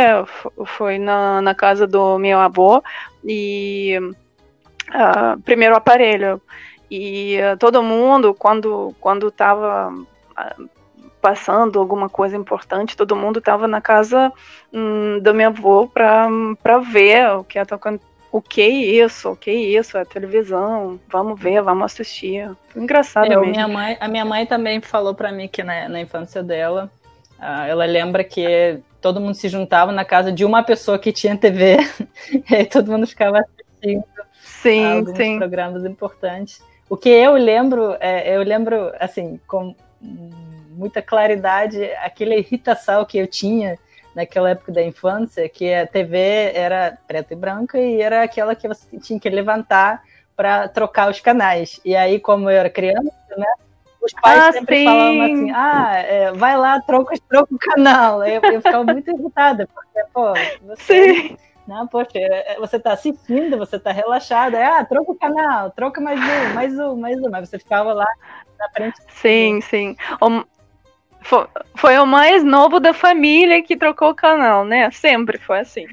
foi 0.66 0.98
na, 0.98 1.40
na 1.40 1.54
casa 1.54 1.86
do 1.86 2.18
meu 2.18 2.38
avô, 2.40 2.82
e 3.24 3.98
uh, 4.88 5.40
primeiro 5.42 5.76
aparelho. 5.76 6.42
E 6.90 7.38
uh, 7.40 7.56
todo 7.56 7.82
mundo, 7.82 8.34
quando 8.34 8.94
quando 9.00 9.28
estava 9.28 9.90
uh, 9.90 10.68
passando 11.20 11.78
alguma 11.78 12.08
coisa 12.08 12.36
importante, 12.36 12.96
todo 12.96 13.16
mundo 13.16 13.38
estava 13.38 13.66
na 13.66 13.80
casa 13.80 14.32
um, 14.72 15.18
do 15.20 15.34
meu 15.34 15.48
avô 15.48 15.88
para 15.88 16.78
ver 16.78 17.30
o 17.36 17.44
que 17.44 17.58
ia 17.58 17.66
tocando 17.66 18.00
o 18.30 18.42
que 18.42 18.60
é 18.60 18.68
isso? 18.68 19.30
O 19.30 19.36
que 19.36 19.50
é 19.50 19.54
isso? 19.54 19.96
É 19.96 20.04
televisão. 20.04 21.00
Vamos 21.10 21.40
ver, 21.40 21.62
vamos 21.62 21.86
assistir. 21.86 22.50
Engraçado 22.76 23.26
é, 23.26 23.36
mesmo. 23.36 23.46
Minha 23.46 23.68
mãe, 23.68 23.96
a 23.98 24.08
minha 24.08 24.24
mãe 24.24 24.46
também 24.46 24.80
falou 24.80 25.14
para 25.14 25.32
mim 25.32 25.48
que 25.48 25.62
na, 25.62 25.88
na 25.88 26.00
infância 26.00 26.42
dela, 26.42 26.90
uh, 27.38 27.64
ela 27.66 27.86
lembra 27.86 28.22
que 28.22 28.80
todo 29.00 29.20
mundo 29.20 29.34
se 29.34 29.48
juntava 29.48 29.92
na 29.92 30.04
casa 30.04 30.30
de 30.30 30.44
uma 30.44 30.62
pessoa 30.62 30.98
que 30.98 31.12
tinha 31.12 31.36
TV 31.36 31.78
e 32.50 32.54
aí 32.54 32.66
todo 32.66 32.92
mundo 32.92 33.06
ficava 33.06 33.38
assistindo 33.38 34.04
sim, 34.42 34.84
alguns 34.84 35.16
sim. 35.16 35.38
programas 35.38 35.84
importantes. 35.84 36.62
O 36.90 36.96
que 36.96 37.08
eu 37.08 37.32
lembro, 37.34 37.96
é, 38.00 38.36
eu 38.36 38.42
lembro 38.42 38.92
assim 38.98 39.40
com 39.46 39.74
muita 40.78 41.02
claridade 41.02 41.82
aquela 42.02 42.34
irritação 42.34 43.04
que 43.04 43.18
eu 43.18 43.26
tinha 43.26 43.76
naquela 44.14 44.50
época 44.50 44.72
da 44.72 44.82
infância, 44.82 45.48
que 45.48 45.72
a 45.72 45.86
TV 45.86 46.52
era 46.54 46.96
preta 47.06 47.34
e 47.34 47.36
branca 47.36 47.78
e 47.78 48.00
era 48.00 48.22
aquela 48.22 48.54
que 48.54 48.66
você 48.66 48.98
tinha 48.98 49.18
que 49.18 49.28
levantar 49.28 50.02
para 50.36 50.68
trocar 50.68 51.10
os 51.10 51.20
canais. 51.20 51.80
E 51.84 51.94
aí, 51.96 52.20
como 52.20 52.48
eu 52.48 52.56
era 52.56 52.70
criança, 52.70 53.12
né? 53.36 53.46
Os 54.00 54.12
pais 54.12 54.40
ah, 54.40 54.52
sempre 54.52 54.78
sim. 54.78 54.84
falavam 54.84 55.22
assim, 55.22 55.50
ah, 55.50 55.92
é, 55.96 56.32
vai 56.32 56.56
lá, 56.56 56.80
troca, 56.80 57.14
troca 57.28 57.52
o 57.52 57.58
canal. 57.58 58.24
Eu, 58.24 58.40
eu 58.42 58.62
ficava 58.62 58.84
muito 58.84 59.10
irritada, 59.10 59.68
porque, 59.74 60.08
pô, 60.14 60.32
você, 60.62 61.14
sim. 61.14 61.36
Não, 61.66 61.86
poxa, 61.86 62.12
é, 62.14 62.54
é, 62.54 62.58
você 62.58 62.76
está 62.76 62.92
assistindo, 62.92 63.58
você 63.58 63.76
está 63.76 63.92
relaxada. 63.92 64.58
Ah, 64.64 64.84
troca 64.84 65.12
o 65.12 65.18
canal, 65.18 65.70
troca 65.72 66.00
mais 66.00 66.18
um, 66.18 66.54
mais 66.54 66.78
um, 66.78 66.96
mais 66.96 67.18
um. 67.18 67.30
Mas 67.30 67.48
você 67.48 67.58
ficava 67.58 67.92
lá 67.92 68.06
na 68.58 68.68
frente. 68.70 68.98
Sim, 69.10 69.60
sim. 69.60 69.96
Foi, 71.22 71.46
foi 71.76 71.98
o 71.98 72.06
mais 72.06 72.44
novo 72.44 72.80
da 72.80 72.94
família 72.94 73.62
que 73.62 73.76
trocou 73.76 74.10
o 74.10 74.14
canal, 74.14 74.64
né? 74.64 74.90
Sempre 74.90 75.38
foi 75.38 75.60
assim. 75.60 75.86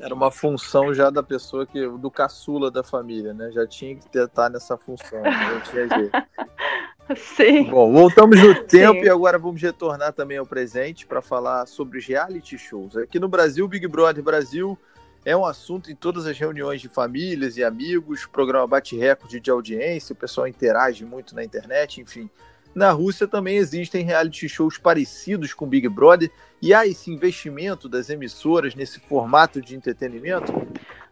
Era 0.00 0.14
uma 0.14 0.32
função 0.32 0.92
já 0.92 1.10
da 1.10 1.22
pessoa 1.22 1.64
que 1.64 1.86
do 1.86 2.10
caçula 2.10 2.70
da 2.70 2.82
família, 2.82 3.32
né? 3.32 3.50
Já 3.52 3.66
tinha 3.66 3.94
que 3.94 4.18
estar 4.18 4.50
nessa 4.50 4.76
função, 4.76 5.22
não 5.22 5.60
tinha 5.60 5.88
jeito. 5.88 6.10
Sim. 7.16 7.64
Bom, 7.64 7.92
voltamos 7.92 8.40
no 8.40 8.54
tempo 8.64 9.00
Sim. 9.00 9.06
e 9.06 9.08
agora 9.08 9.38
vamos 9.38 9.60
retornar 9.60 10.12
também 10.12 10.38
ao 10.38 10.46
presente 10.46 11.06
para 11.06 11.20
falar 11.20 11.66
sobre 11.66 11.98
os 11.98 12.06
reality 12.06 12.58
shows. 12.58 12.96
Aqui 12.96 13.18
no 13.18 13.28
Brasil, 13.28 13.66
Big 13.68 13.86
Brother 13.86 14.22
Brasil 14.22 14.78
é 15.24 15.36
um 15.36 15.44
assunto 15.44 15.90
em 15.90 15.94
todas 15.94 16.26
as 16.26 16.38
reuniões 16.38 16.80
de 16.80 16.88
famílias 16.88 17.56
e 17.56 17.64
amigos. 17.64 18.24
O 18.24 18.30
programa 18.30 18.66
bate 18.66 18.96
recorde 18.96 19.40
de 19.40 19.50
audiência, 19.50 20.12
o 20.12 20.16
pessoal 20.16 20.46
interage 20.48 21.04
muito 21.04 21.34
na 21.34 21.44
internet, 21.44 22.00
enfim. 22.00 22.28
Na 22.74 22.90
Rússia 22.90 23.28
também 23.28 23.56
existem 23.56 24.04
reality 24.04 24.48
shows 24.48 24.78
parecidos 24.78 25.52
com 25.52 25.66
Big 25.66 25.86
Brother. 25.88 26.30
E 26.60 26.72
há 26.72 26.86
esse 26.86 27.10
investimento 27.10 27.88
das 27.88 28.08
emissoras 28.08 28.74
nesse 28.74 28.98
formato 29.00 29.60
de 29.60 29.76
entretenimento? 29.76 30.52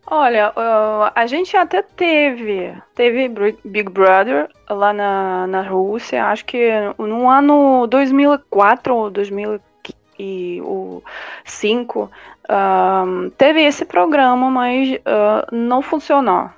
Olha, 0.07 0.53
a 1.15 1.27
gente 1.27 1.55
até 1.57 1.83
teve, 1.83 2.75
teve 2.95 3.29
Big 3.65 3.91
Brother 3.91 4.49
lá 4.69 4.93
na, 4.93 5.47
na 5.47 5.63
Rússia, 5.63 6.27
acho 6.27 6.45
que 6.47 6.69
no 6.99 7.29
ano 7.29 7.87
2004 7.87 8.97
ou 8.97 9.11
2005, 9.11 12.11
um, 12.51 13.31
teve 13.39 13.63
esse 13.63 13.85
programa, 13.85 14.51
mas 14.51 14.95
uh, 14.95 15.47
não 15.53 15.81
funcionou. 15.81 16.51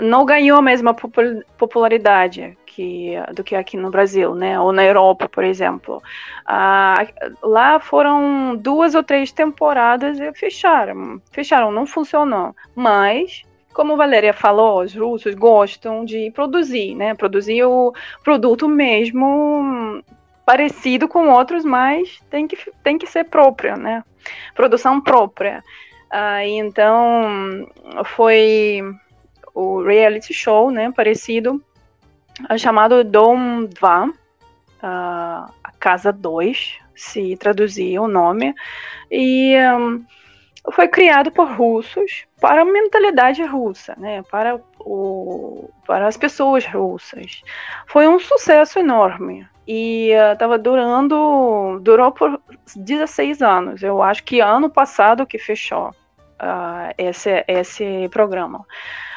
Não 0.00 0.24
ganhou 0.24 0.58
a 0.58 0.62
mesma 0.62 0.94
popularidade 0.94 2.56
que, 2.76 3.14
do 3.34 3.42
que 3.42 3.56
aqui 3.56 3.74
no 3.74 3.90
Brasil, 3.90 4.34
né? 4.34 4.60
Ou 4.60 4.70
na 4.70 4.84
Europa, 4.84 5.26
por 5.26 5.42
exemplo. 5.42 6.02
Ah, 6.44 7.06
lá 7.42 7.80
foram 7.80 8.54
duas 8.54 8.94
ou 8.94 9.02
três 9.02 9.32
temporadas 9.32 10.20
e 10.20 10.30
fecharam. 10.34 11.20
Fecharam, 11.32 11.72
não 11.72 11.86
funcionou. 11.86 12.54
Mas 12.74 13.42
como 13.72 13.94
a 13.94 13.96
Valéria 13.96 14.34
falou, 14.34 14.82
os 14.82 14.94
russos 14.94 15.34
gostam 15.34 16.04
de 16.04 16.30
produzir, 16.32 16.94
né? 16.94 17.14
Produzir 17.14 17.64
o 17.64 17.94
produto 18.22 18.68
mesmo 18.68 20.02
parecido 20.44 21.08
com 21.08 21.30
outros, 21.30 21.64
mas 21.64 22.20
tem 22.30 22.46
que, 22.46 22.58
tem 22.82 22.98
que 22.98 23.06
ser 23.06 23.24
própria, 23.24 23.74
né? 23.74 24.04
Produção 24.54 25.00
própria. 25.00 25.64
Ah, 26.10 26.46
então, 26.46 27.66
foi 28.04 28.82
o 29.54 29.82
reality 29.82 30.34
show, 30.34 30.70
né? 30.70 30.92
Parecido 30.94 31.62
chamado 32.58 33.02
Dom 33.04 33.64
2, 33.64 33.70
uh, 33.72 34.14
a 34.82 35.72
Casa 35.78 36.12
2, 36.12 36.78
se 36.94 37.36
traduzir 37.36 37.98
o 37.98 38.08
nome, 38.08 38.54
e 39.10 39.54
um, 39.78 40.04
foi 40.72 40.88
criado 40.88 41.30
por 41.30 41.48
russos 41.48 42.24
para 42.40 42.62
a 42.62 42.64
mentalidade 42.64 43.42
russa, 43.44 43.94
né, 43.96 44.22
para, 44.30 44.60
o, 44.80 45.70
para 45.86 46.06
as 46.06 46.16
pessoas 46.16 46.64
russas. 46.66 47.42
Foi 47.86 48.08
um 48.08 48.18
sucesso 48.18 48.78
enorme 48.78 49.46
e 49.66 50.10
estava 50.32 50.56
uh, 50.56 50.58
durando, 50.58 51.80
durou 51.82 52.12
por 52.12 52.40
16 52.74 53.42
anos. 53.42 53.82
Eu 53.82 54.02
acho 54.02 54.24
que 54.24 54.40
ano 54.40 54.70
passado 54.70 55.26
que 55.26 55.38
fechou 55.38 55.88
uh, 55.90 56.92
esse, 56.98 57.44
esse 57.48 58.08
programa. 58.10 58.64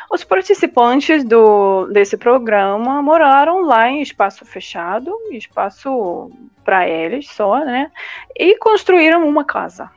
Os 0.10 0.24
participantes 0.24 1.24
do, 1.24 1.86
desse 1.88 2.18
programa 2.18 3.00
moraram 3.00 3.62
lá 3.62 3.88
em 3.90 4.02
espaço 4.02 4.44
fechado, 4.44 5.16
espaço 5.32 6.32
para 6.66 6.88
eles 6.90 7.30
só, 7.30 7.60
né? 7.60 7.92
E 8.36 8.58
construíram 8.58 9.28
uma 9.28 9.46
casa. 9.46 9.92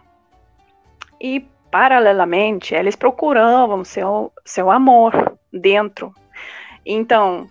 E, 1.19 1.41
paralelamente, 1.71 2.75
eles 2.75 2.95
procuravam 2.95 3.85
seu, 3.85 4.31
seu 4.45 4.71
amor 4.71 5.39
dentro. 5.51 6.13
Então, 6.85 7.47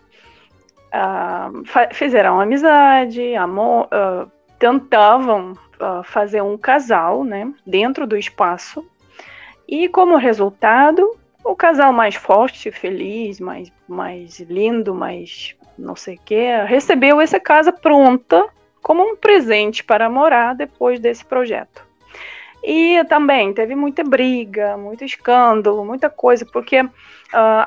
uh, 0.94 1.94
fizeram 1.94 2.40
amizade, 2.40 3.36
amor, 3.36 3.88
uh, 3.88 4.30
tentavam 4.60 5.54
uh, 5.54 6.04
fazer 6.04 6.42
um 6.44 6.60
casal, 6.60 7.24
né? 7.24 7.52
Dentro 7.66 8.06
do 8.06 8.16
espaço. 8.16 8.86
E, 9.68 9.88
como 9.88 10.16
resultado, 10.18 11.18
o 11.44 11.56
casal 11.56 11.92
mais 11.92 12.16
forte, 12.16 12.72
feliz, 12.72 13.40
mais, 13.40 13.72
mais 13.88 14.40
lindo, 14.40 14.94
mais 14.94 15.56
não 15.78 15.96
sei 15.96 16.16
o 16.16 16.20
que, 16.24 16.64
recebeu 16.68 17.20
essa 17.20 17.40
casa 17.40 17.72
pronta 17.72 18.48
como 18.82 19.04
um 19.04 19.16
presente 19.16 19.84
para 19.84 20.10
morar 20.10 20.56
depois 20.56 21.00
desse 21.00 21.26
projeto. 21.26 21.86
E 22.64 23.04
também 23.06 23.54
teve 23.54 23.76
muita 23.76 24.04
briga, 24.04 24.78
muito 24.78 25.04
escândalo, 25.04 25.84
muita 25.84 26.10
coisa, 26.10 26.46
porque 26.46 26.82
uh, 26.82 26.90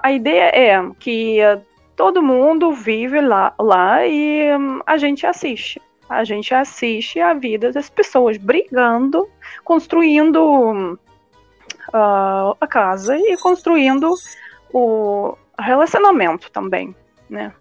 a 0.00 0.12
ideia 0.12 0.50
é 0.54 0.90
que 1.00 1.40
uh, 1.40 1.60
todo 1.96 2.22
mundo 2.22 2.72
vive 2.72 3.20
lá, 3.20 3.52
lá 3.58 4.06
e 4.06 4.56
um, 4.56 4.80
a 4.86 4.96
gente 4.96 5.26
assiste. 5.26 5.80
A 6.08 6.22
gente 6.22 6.54
assiste 6.54 7.18
a 7.18 7.34
vida 7.34 7.72
das 7.72 7.88
pessoas 7.88 8.36
brigando, 8.36 9.28
construindo 9.64 10.98
uh, 11.88 12.56
a 12.60 12.66
casa 12.66 13.16
e 13.16 13.36
construindo 13.36 14.14
o 14.72 15.36
relacionamento 15.58 16.50
também, 16.50 16.94
né? 17.28 17.52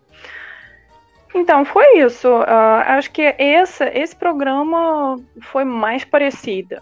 Então, 1.36 1.66
foi 1.66 2.00
isso. 2.00 2.30
Uh, 2.30 2.84
acho 2.86 3.12
que 3.12 3.36
esse, 3.40 3.84
esse 3.86 4.16
programa 4.16 5.20
foi 5.42 5.64
mais 5.64 6.04
parecido. 6.04 6.78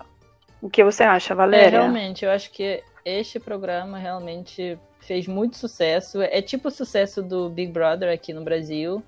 O 0.62 0.70
que 0.70 0.84
você 0.84 1.04
acha, 1.04 1.34
Valéria? 1.34 1.78
É, 1.78 1.80
realmente, 1.80 2.26
eu 2.26 2.32
acho 2.32 2.52
que 2.52 2.84
este 3.06 3.40
programa 3.40 3.98
realmente 3.98 4.78
fez 5.00 5.26
muito 5.26 5.58
sucesso. 5.58 6.22
É 6.22 6.42
tipo 6.42 6.68
o 6.68 6.72
sucesso 6.72 7.22
do 7.24 7.50
Big 7.50 7.72
Brother 7.72 8.14
aqui 8.14 8.34
no 8.34 8.44
Brasil. 8.44 9.02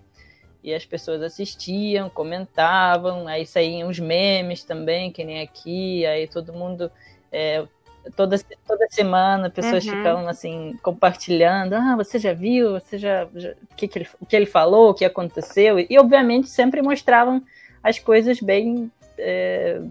E 0.63 0.74
as 0.74 0.86
pessoas 0.86 1.22
assistiam, 1.22 2.10
comentavam, 2.10 3.27
aí 3.27 3.46
saíam 3.46 3.89
os 3.89 4.00
memes 4.00 4.63
também, 4.63 5.12
que 5.12 5.22
nem 5.24 5.41
aqui, 5.41 6.05
aí 6.05 6.25
todo 6.25 6.53
mundo 6.53 6.89
é, 7.29 7.67
toda, 8.15 8.38
toda 8.67 8.88
semana 8.89 9.50
pessoas 9.50 9.86
uhum. 9.86 9.91
ficam 9.95 10.27
assim 10.27 10.77
compartilhando 10.83 11.74
ah 11.74 11.95
você 11.95 12.19
já 12.19 12.33
viu? 12.33 12.74
Você 12.74 12.98
já, 12.98 13.27
já 13.36 13.51
o 13.51 13.75
que, 13.75 13.88
que 13.88 14.00
ele, 14.00 14.07
o 14.19 14.25
que 14.25 14.36
ele 14.36 14.45
falou? 14.45 14.89
O 14.89 14.93
que 14.93 15.05
aconteceu? 15.05 15.79
E, 15.79 15.88
e 15.89 15.98
obviamente 15.98 16.50
sempre 16.50 16.81
mostravam 16.81 17.41
as 17.81 18.00
coisas 18.00 18.39
bem 18.39 18.91
é, 19.17 19.81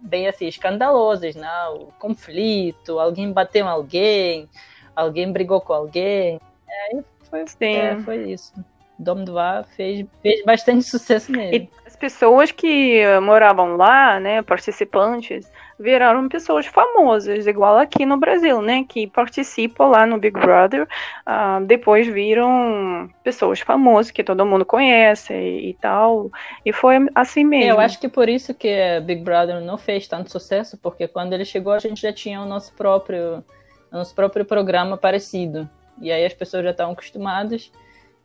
bem 0.00 0.28
assim 0.28 0.46
escandalosas 0.46 1.34
né? 1.34 1.48
O 1.74 1.86
conflito 1.98 2.98
alguém 2.98 3.32
bateu 3.32 3.66
em 3.66 3.68
alguém 3.68 4.48
alguém 4.94 5.30
brigou 5.30 5.60
com 5.60 5.72
alguém. 5.72 6.40
É, 6.68 7.02
foi, 7.28 7.44
é, 7.60 8.00
foi 8.00 8.32
isso 8.32 8.52
Dom 8.98 9.24
Duá 9.24 9.64
fez, 9.76 10.06
fez 10.22 10.44
bastante 10.44 10.82
sucesso 10.82 11.30
nele. 11.30 11.56
E 11.56 11.86
as 11.86 11.96
pessoas 11.96 12.50
que 12.50 13.02
moravam 13.20 13.76
lá, 13.76 14.18
né, 14.18 14.42
participantes, 14.42 15.50
viraram 15.78 16.28
pessoas 16.28 16.66
famosas, 16.66 17.46
igual 17.46 17.78
aqui 17.78 18.06
no 18.06 18.16
Brasil, 18.16 18.62
né? 18.62 18.84
Que 18.88 19.06
participam 19.06 19.88
lá 19.88 20.06
no 20.06 20.18
Big 20.18 20.38
Brother, 20.38 20.88
uh, 21.26 21.64
depois 21.64 22.06
viram 22.06 23.10
pessoas 23.22 23.60
famosas 23.60 24.10
que 24.10 24.24
todo 24.24 24.46
mundo 24.46 24.64
conhece 24.64 25.34
e, 25.34 25.70
e, 25.70 25.74
tal. 25.74 26.30
E 26.64 26.72
foi 26.72 26.96
assim 27.14 27.44
mesmo. 27.44 27.72
Eu 27.72 27.80
acho 27.80 28.00
que 28.00 28.08
por 28.08 28.28
isso 28.28 28.54
que 28.54 29.00
Big 29.00 29.22
Brother 29.22 29.60
não 29.60 29.76
fez 29.76 30.08
tanto 30.08 30.30
sucesso, 30.30 30.78
porque 30.78 31.06
quando 31.06 31.34
ele 31.34 31.44
chegou 31.44 31.72
a 31.72 31.78
gente 31.78 32.00
já 32.00 32.12
tinha 32.12 32.40
o 32.40 32.46
nosso 32.46 32.72
próprio, 32.72 33.44
o 33.92 33.96
nosso 33.96 34.14
próprio 34.14 34.44
programa 34.44 34.96
parecido. 34.96 35.68
E 36.00 36.10
aí 36.10 36.24
as 36.24 36.34
pessoas 36.34 36.64
já 36.64 36.70
estavam 36.70 36.92
acostumadas 36.94 37.70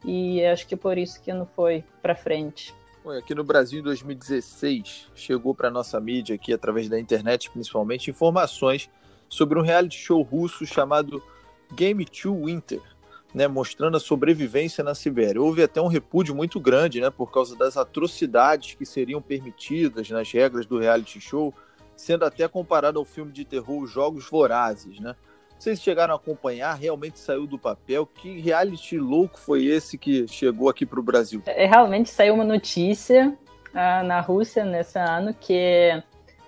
e 0.03 0.43
acho 0.45 0.67
que 0.67 0.75
por 0.75 0.97
isso 0.97 1.21
que 1.21 1.31
não 1.33 1.45
foi 1.45 1.83
para 2.01 2.15
frente. 2.15 2.73
Aqui 3.17 3.33
no 3.33 3.43
Brasil, 3.43 3.79
em 3.79 3.83
2016, 3.83 5.09
chegou 5.15 5.55
para 5.55 5.71
nossa 5.71 5.99
mídia, 5.99 6.35
aqui 6.35 6.53
através 6.53 6.87
da 6.87 6.99
internet 6.99 7.49
principalmente, 7.49 8.11
informações 8.11 8.89
sobre 9.27 9.57
um 9.57 9.63
reality 9.63 9.97
show 9.97 10.21
russo 10.21 10.65
chamado 10.65 11.21
Game 11.73 12.05
to 12.05 12.45
Winter, 12.45 12.81
né, 13.33 13.47
mostrando 13.47 13.97
a 13.97 13.99
sobrevivência 13.99 14.83
na 14.83 14.93
Sibéria. 14.93 15.41
Houve 15.41 15.63
até 15.63 15.81
um 15.81 15.87
repúdio 15.87 16.35
muito 16.35 16.59
grande, 16.59 17.01
né, 17.01 17.09
por 17.09 17.31
causa 17.31 17.55
das 17.55 17.75
atrocidades 17.75 18.75
que 18.75 18.85
seriam 18.85 19.21
permitidas 19.21 20.09
nas 20.09 20.31
regras 20.31 20.65
do 20.65 20.77
reality 20.77 21.19
show, 21.19 21.53
sendo 21.95 22.25
até 22.25 22.47
comparado 22.47 22.99
ao 22.99 23.05
filme 23.05 23.31
de 23.31 23.45
terror 23.45 23.81
Os 23.81 23.89
Jogos 23.89 24.29
Vorazes, 24.29 24.99
né? 24.99 25.15
Vocês 25.61 25.79
chegaram 25.79 26.15
a 26.15 26.17
acompanhar, 26.17 26.73
realmente 26.73 27.19
saiu 27.19 27.45
do 27.45 27.55
papel. 27.55 28.07
Que 28.07 28.39
reality 28.39 28.97
louco 28.97 29.37
foi 29.37 29.65
esse 29.65 29.95
que 29.95 30.27
chegou 30.27 30.67
aqui 30.67 30.87
para 30.87 30.99
o 30.99 31.03
Brasil? 31.03 31.43
É, 31.45 31.67
realmente 31.67 32.09
saiu 32.09 32.33
uma 32.33 32.43
notícia 32.43 33.37
uh, 33.69 34.03
na 34.03 34.19
Rússia 34.21 34.65
nesse 34.65 34.97
ano 34.97 35.35
que 35.39 35.91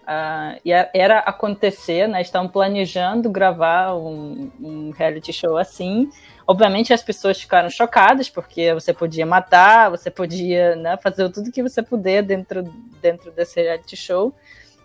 uh, 0.02 0.60
era 0.95 1.19
acontecer, 1.19 2.08
né? 2.08 2.23
Estavam 2.23 2.49
planejando 2.49 3.30
gravar 3.30 3.93
um, 3.93 4.52
um 4.60 4.89
reality 4.89 5.32
show 5.32 5.60
assim. 5.60 6.10
Obviamente 6.47 6.91
as 6.91 7.04
pessoas 7.04 7.39
ficaram 7.39 7.69
chocadas 7.69 8.32
porque 8.32 8.73
você 8.73 8.95
podia 8.95 9.28
matar, 9.28 9.91
você 9.91 10.10
podia 10.10 10.76
né, 10.76 10.97
fazer 10.97 11.30
tudo 11.30 11.52
que 11.52 11.62
você 11.62 11.84
puder 11.84 12.23
dentro, 12.23 12.63
dentro 12.99 13.30
desse 13.30 13.62
reality 13.62 13.95
show. 13.95 14.34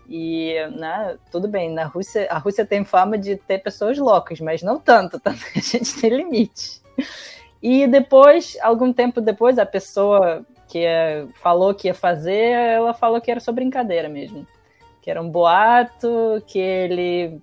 E, 0.09 0.55
né, 0.75 1.17
tudo 1.31 1.47
bem, 1.47 1.71
na 1.71 1.85
Rússia, 1.85 2.27
a 2.31 2.39
Rússia 2.39 2.65
tem 2.65 2.83
fama 2.83 3.15
de 3.15 3.35
ter 3.35 3.59
pessoas 3.59 3.95
loucas, 3.99 4.39
mas 4.39 4.63
não 4.63 4.79
tanto, 4.79 5.19
também 5.21 5.39
a 5.55 5.59
gente 5.59 6.01
tem 6.01 6.09
limite. 6.09 6.81
E 7.61 7.85
depois, 7.85 8.57
algum 8.61 8.91
tempo 8.91 9.21
depois, 9.21 9.59
a 9.59 9.65
pessoa 9.67 10.43
que 10.67 10.83
falou 11.35 11.75
que 11.75 11.87
ia 11.87 11.93
fazer, 11.93 12.53
ela 12.53 12.93
falou 12.93 13.21
que 13.21 13.29
era 13.29 13.39
só 13.39 13.51
brincadeira 13.51 14.09
mesmo. 14.09 14.47
Que 14.99 15.11
era 15.11 15.21
um 15.21 15.29
boato, 15.29 16.43
que 16.47 16.57
ele 16.57 17.39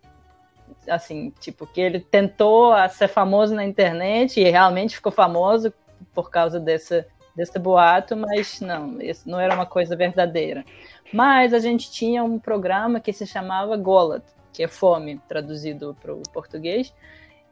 assim, 0.88 1.32
tipo, 1.40 1.66
que 1.66 1.80
ele 1.80 2.00
tentou 2.00 2.72
ser 2.90 3.08
famoso 3.08 3.54
na 3.54 3.64
internet 3.64 4.40
e 4.40 4.48
realmente 4.48 4.96
ficou 4.96 5.10
famoso 5.10 5.72
por 6.14 6.30
causa 6.30 6.60
desse, 6.60 7.04
desse 7.36 7.58
boato, 7.58 8.16
mas 8.16 8.60
não, 8.60 9.00
isso 9.00 9.28
não 9.28 9.38
era 9.38 9.54
uma 9.54 9.66
coisa 9.66 9.94
verdadeira. 9.94 10.64
Mas 11.12 11.52
a 11.52 11.58
gente 11.58 11.90
tinha 11.90 12.24
um 12.24 12.38
programa 12.38 12.98
que 12.98 13.12
se 13.12 13.26
chamava 13.26 13.76
Golat, 13.76 14.24
que 14.52 14.62
é 14.62 14.68
fome, 14.68 15.20
traduzido 15.28 15.96
para 16.00 16.14
o 16.14 16.22
português. 16.32 16.92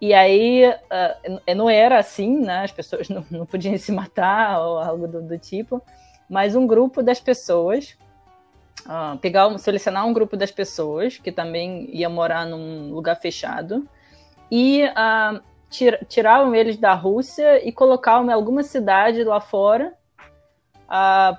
E 0.00 0.12
aí 0.12 0.68
uh, 0.68 1.54
não 1.54 1.68
era 1.68 1.98
assim, 1.98 2.40
né? 2.40 2.64
As 2.64 2.72
pessoas 2.72 3.08
não, 3.10 3.24
não 3.30 3.46
podiam 3.46 3.76
se 3.78 3.92
matar 3.92 4.60
ou 4.60 4.78
algo 4.78 5.06
do, 5.06 5.22
do 5.22 5.38
tipo. 5.38 5.82
Mas 6.28 6.56
um 6.56 6.66
grupo 6.66 7.02
das 7.02 7.20
pessoas, 7.20 7.96
uh, 8.86 9.18
pegar, 9.18 9.56
selecionar 9.58 10.06
um 10.06 10.12
grupo 10.12 10.36
das 10.36 10.50
pessoas 10.50 11.18
que 11.18 11.30
também 11.30 11.88
ia 11.94 12.08
morar 12.08 12.46
num 12.46 12.90
lugar 12.92 13.16
fechado 13.16 13.86
e 14.50 14.84
uh, 14.84 15.42
tir, 15.70 16.04
tiravam 16.06 16.54
eles 16.54 16.76
da 16.76 16.94
Rússia 16.94 17.66
e 17.66 17.72
colocavam 17.72 18.28
em 18.28 18.32
alguma 18.32 18.62
cidade 18.62 19.24
lá 19.24 19.40
fora 19.40 19.94
uh, 20.88 21.36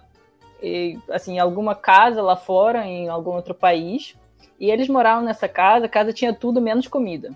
e, 0.62 0.98
assim, 1.10 1.40
alguma 1.40 1.76
casa 1.76 2.22
lá 2.22 2.36
fora, 2.36 2.86
em 2.86 3.08
algum 3.10 3.32
outro 3.32 3.54
país, 3.54 4.16
e 4.60 4.72
eles 4.72 4.88
moravam 4.88 5.24
nessa 5.24 5.48
casa, 5.48 5.86
a 5.86 5.90
casa 5.90 6.14
tinha 6.14 6.34
tudo 6.34 6.62
menos 6.62 6.88
comida. 6.88 7.32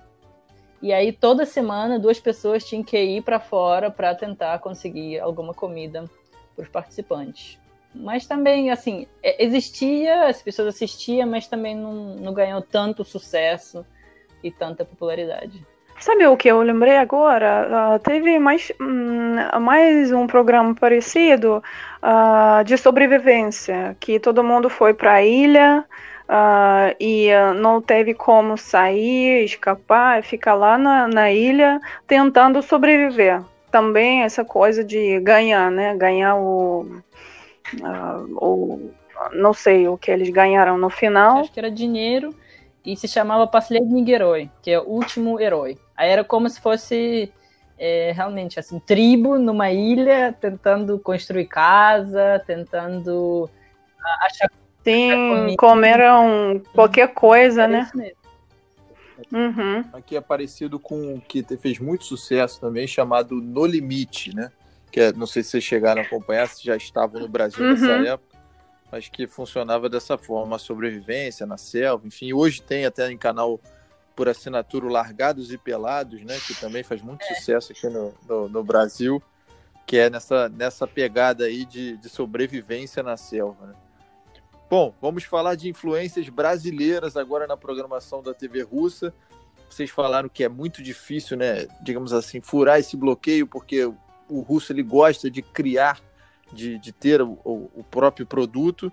E 0.82 0.94
aí 0.94 1.12
toda 1.12 1.46
semana 1.46 2.00
duas 2.00 2.20
pessoas 2.20 2.64
tinham 2.64 2.84
que 2.84 2.98
ir 2.98 3.22
para 3.22 3.40
fora 3.40 3.92
para 3.92 4.16
tentar 4.16 4.58
conseguir 4.60 5.20
alguma 5.20 5.54
comida 5.54 6.06
para 6.56 6.64
os 6.64 6.70
participantes. 6.70 7.60
Mas 7.94 8.26
também, 8.26 8.70
assim, 8.72 9.08
é, 9.22 9.44
existia, 9.44 10.28
as 10.28 10.42
pessoas 10.42 10.70
assistiam, 10.70 11.28
mas 11.28 11.48
também 11.48 11.76
não, 11.76 12.16
não 12.16 12.34
ganhou 12.34 12.62
tanto 12.62 13.04
sucesso 13.04 13.86
e 14.44 14.52
tanta 14.52 14.86
popularidade. 14.86 15.66
Sabe 16.05 16.27
o 16.27 16.37
que 16.37 16.49
eu 16.49 16.61
lembrei 16.61 16.99
agora? 16.99 17.97
Uh, 17.97 17.99
teve 17.99 18.39
mais, 18.39 18.71
um, 18.81 19.59
mais 19.61 20.13
um 20.13 20.27
programa 20.27 20.75
parecido 20.75 21.63
uh, 22.03 22.63
de 22.63 22.77
sobrevivência, 22.77 23.97
que 23.99 24.21
todo 24.21 24.45
mundo 24.45 24.69
foi 24.69 24.93
para 24.93 25.15
a 25.15 25.23
ilha 25.23 25.83
uh, 26.29 26.95
e 27.01 27.29
não 27.57 27.81
teve 27.81 28.13
como 28.13 28.59
sair, 28.59 29.45
escapar, 29.45 30.23
ficar 30.23 30.55
lá 30.55 30.77
na, 30.77 31.09
na 31.09 31.33
ilha 31.33 31.81
tentando 32.07 32.61
sobreviver. 32.61 33.41
Também 33.71 34.23
essa 34.23 34.45
coisa 34.45 34.85
de 34.85 35.19
ganhar, 35.21 35.71
né? 35.71 35.97
Ganhar 35.97 36.37
o, 36.37 36.87
o 38.37 38.91
não 39.33 39.55
sei 39.55 39.89
o 39.89 39.97
que 39.97 40.11
eles 40.11 40.29
ganharam 40.29 40.77
no 40.77 40.91
final. 40.91 41.39
Acho 41.39 41.53
que 41.53 41.59
era 41.59 41.71
dinheiro 41.71 42.35
e 42.85 42.97
se 42.97 43.09
chamava 43.09 43.47
Последний 43.47 44.13
Herói, 44.13 44.51
que 44.63 44.71
é 44.71 44.79
o 44.79 44.85
último 44.85 45.41
herói. 45.41 45.79
Aí 46.00 46.10
era 46.12 46.24
como 46.24 46.50
se 46.50 46.62
fosse 46.62 47.30
é, 47.78 48.14
realmente 48.16 48.58
assim, 48.58 48.80
tribo 48.80 49.38
numa 49.38 49.70
ilha, 49.70 50.32
tentando 50.32 50.98
construir 50.98 51.46
casa, 51.46 52.42
tentando 52.48 53.50
achar. 54.22 54.50
Sim, 54.82 55.58
comeram 55.58 56.62
qualquer 56.74 57.14
coisa, 57.14 57.64
é 57.64 57.68
né? 57.68 57.92
Uhum. 59.30 59.84
Aqui 59.92 60.16
é 60.16 60.22
parecido 60.22 60.80
com 60.80 61.16
o 61.16 61.22
que 61.22 61.44
fez 61.58 61.80
muito 61.80 62.06
sucesso 62.06 62.62
também, 62.62 62.88
chamado 62.88 63.36
No 63.36 63.66
Limite, 63.66 64.34
né? 64.34 64.54
Que 64.90 65.02
é, 65.02 65.12
não 65.12 65.28
sei 65.28 65.44
se 65.44 65.50
vocês 65.50 65.66
chegaram 65.66 66.02
a 66.02 66.06
acompanhar, 66.06 66.48
se 66.48 66.64
já 66.64 66.78
estavam 66.78 67.20
no 67.20 67.28
Brasil 67.28 67.62
uhum. 67.62 67.72
nessa 67.72 67.92
época, 68.08 68.38
mas 68.90 69.10
que 69.10 69.28
funcionava 69.28 69.90
dessa 69.90 70.18
forma, 70.18 70.56
a 70.56 70.60
sobrevivência 70.60 71.46
na 71.46 71.58
selva, 71.58 72.08
enfim, 72.08 72.32
hoje 72.32 72.62
tem 72.62 72.86
até 72.86 73.12
em 73.12 73.18
canal 73.18 73.60
por 74.20 74.28
assinatura 74.28 74.92
Largados 74.92 75.50
e 75.50 75.58
Pelados, 75.58 76.22
né? 76.26 76.38
Que 76.46 76.54
também 76.54 76.84
faz 76.84 77.02
muito 77.02 77.24
sucesso 77.24 77.72
aqui 77.72 77.88
no, 77.88 78.14
no, 78.28 78.50
no, 78.50 78.62
Brasil, 78.62 79.24
que 79.88 79.96
é 79.96 80.10
nessa, 80.10 80.50
nessa 80.50 80.86
pegada 80.86 81.46
aí 81.46 81.64
de, 81.64 81.96
de 81.96 82.10
sobrevivência 82.10 83.02
na 83.02 83.16
selva. 83.16 83.68
Né? 83.68 83.74
Bom, 84.70 84.94
vamos 85.02 85.24
falar 85.24 85.56
de 85.56 85.70
influências 85.70 86.28
brasileiras 86.28 87.16
agora 87.16 87.48
na 87.48 87.56
programação 87.56 88.22
da 88.22 88.34
TV 88.34 88.62
russa. 88.62 89.14
Vocês 89.70 89.90
falaram 89.90 90.28
que 90.28 90.44
é 90.44 90.50
muito 90.50 90.84
difícil, 90.84 91.38
né? 91.38 91.66
Digamos 91.82 92.12
assim, 92.12 92.42
furar 92.42 92.78
esse 92.78 92.98
bloqueio, 92.98 93.48
porque 93.48 93.86
o 94.28 94.42
russo 94.42 94.74
ele 94.74 94.84
gosta 94.84 95.32
de 95.32 95.42
criar, 95.42 96.02
de, 96.52 96.78
de 96.78 96.92
ter 96.92 97.22
o, 97.22 97.40
o 97.46 97.86
próprio 97.90 98.28
produto, 98.28 98.92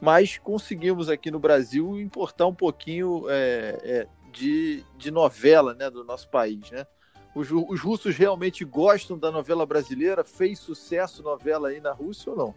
mas 0.00 0.38
conseguimos 0.38 1.08
aqui 1.08 1.32
no 1.32 1.40
Brasil 1.40 2.00
importar 2.00 2.46
um 2.46 2.54
pouquinho 2.54 3.24
é, 3.28 3.78
é, 3.82 4.06
de, 4.32 4.84
de 4.96 5.10
novela 5.10 5.74
né, 5.74 5.90
do 5.90 6.04
nosso 6.04 6.28
país. 6.28 6.70
Né? 6.70 6.86
Os, 7.34 7.50
os 7.50 7.80
russos 7.80 8.16
realmente 8.16 8.64
gostam 8.64 9.18
da 9.18 9.30
novela 9.30 9.66
brasileira? 9.66 10.24
Fez 10.24 10.58
sucesso 10.58 11.22
novela 11.22 11.68
aí 11.68 11.80
na 11.80 11.92
Rússia 11.92 12.32
ou 12.32 12.36
não? 12.36 12.54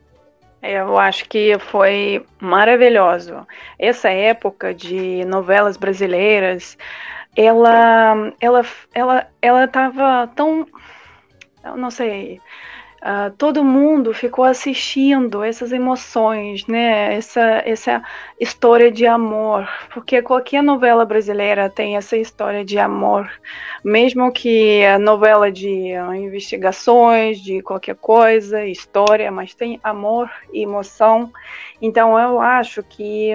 Eu 0.61 0.97
acho 0.97 1.27
que 1.27 1.57
foi 1.57 2.23
maravilhoso. 2.39 3.47
Essa 3.79 4.09
época 4.09 4.73
de 4.73 5.25
novelas 5.25 5.75
brasileiras, 5.75 6.77
ela, 7.35 8.31
ela, 8.39 8.61
ela, 8.93 9.27
ela 9.41 9.67
tão, 10.35 10.67
eu 11.63 11.77
não 11.77 11.89
sei, 11.89 12.39
Uh, 13.01 13.31
todo 13.35 13.63
mundo 13.63 14.13
ficou 14.13 14.45
assistindo 14.45 15.43
essas 15.43 15.71
emoções, 15.71 16.67
né? 16.67 17.15
Essa, 17.15 17.63
essa 17.65 18.03
história 18.39 18.91
de 18.91 19.07
amor, 19.07 19.67
porque 19.91 20.21
qualquer 20.21 20.61
novela 20.61 21.03
brasileira 21.03 21.67
tem 21.67 21.97
essa 21.97 22.15
história 22.15 22.63
de 22.63 22.77
amor, 22.77 23.27
mesmo 23.83 24.31
que 24.31 24.85
a 24.85 24.99
novela 24.99 25.51
de 25.51 25.93
uh, 25.97 26.13
investigações, 26.13 27.39
de 27.41 27.63
qualquer 27.63 27.95
coisa, 27.95 28.67
história, 28.67 29.31
mas 29.31 29.55
tem 29.55 29.79
amor 29.83 30.29
e 30.53 30.61
emoção. 30.61 31.33
Então 31.81 32.19
eu 32.19 32.39
acho 32.39 32.83
que 32.83 33.33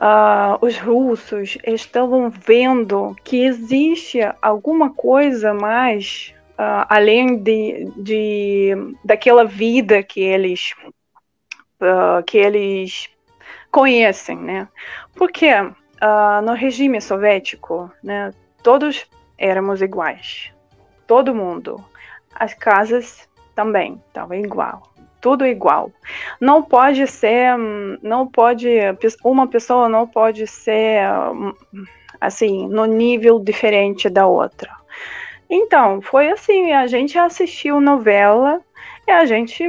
Uh, 0.00 0.54
os 0.64 0.78
russos 0.78 1.58
estavam 1.66 2.30
vendo 2.30 3.16
que 3.24 3.42
existe 3.42 4.20
alguma 4.40 4.90
coisa 4.90 5.52
mais 5.52 6.32
uh, 6.58 6.84
além 6.88 7.36
de, 7.36 7.90
de, 7.96 8.72
daquela 9.04 9.44
vida 9.44 10.02
que 10.02 10.20
eles 10.20 10.74
uh, 11.80 12.22
que 12.26 12.36
eles 12.36 13.08
conhecem, 13.70 14.36
né? 14.36 14.68
Porque 15.14 15.52
uh, 15.52 16.42
no 16.44 16.54
regime 16.54 17.00
soviético, 17.00 17.90
né, 18.02 18.32
todos 18.62 19.06
éramos 19.36 19.80
iguais, 19.80 20.52
todo 21.06 21.34
mundo, 21.34 21.82
as 22.34 22.54
casas 22.54 23.28
também 23.54 24.00
estavam 24.08 24.36
igual, 24.36 24.82
tudo 25.20 25.46
igual. 25.46 25.90
Não 26.40 26.62
pode 26.62 27.06
ser, 27.06 27.56
não 28.02 28.26
pode, 28.26 28.68
uma 29.24 29.46
pessoa 29.46 29.88
não 29.88 30.06
pode 30.06 30.46
ser 30.46 31.02
assim 32.20 32.68
no 32.68 32.84
nível 32.84 33.38
diferente 33.38 34.08
da 34.08 34.26
outra. 34.26 34.77
Então, 35.50 36.02
foi 36.02 36.28
assim, 36.30 36.72
a 36.72 36.86
gente 36.86 37.18
assistiu 37.18 37.80
novela 37.80 38.60
e 39.06 39.10
a 39.10 39.24
gente, 39.24 39.64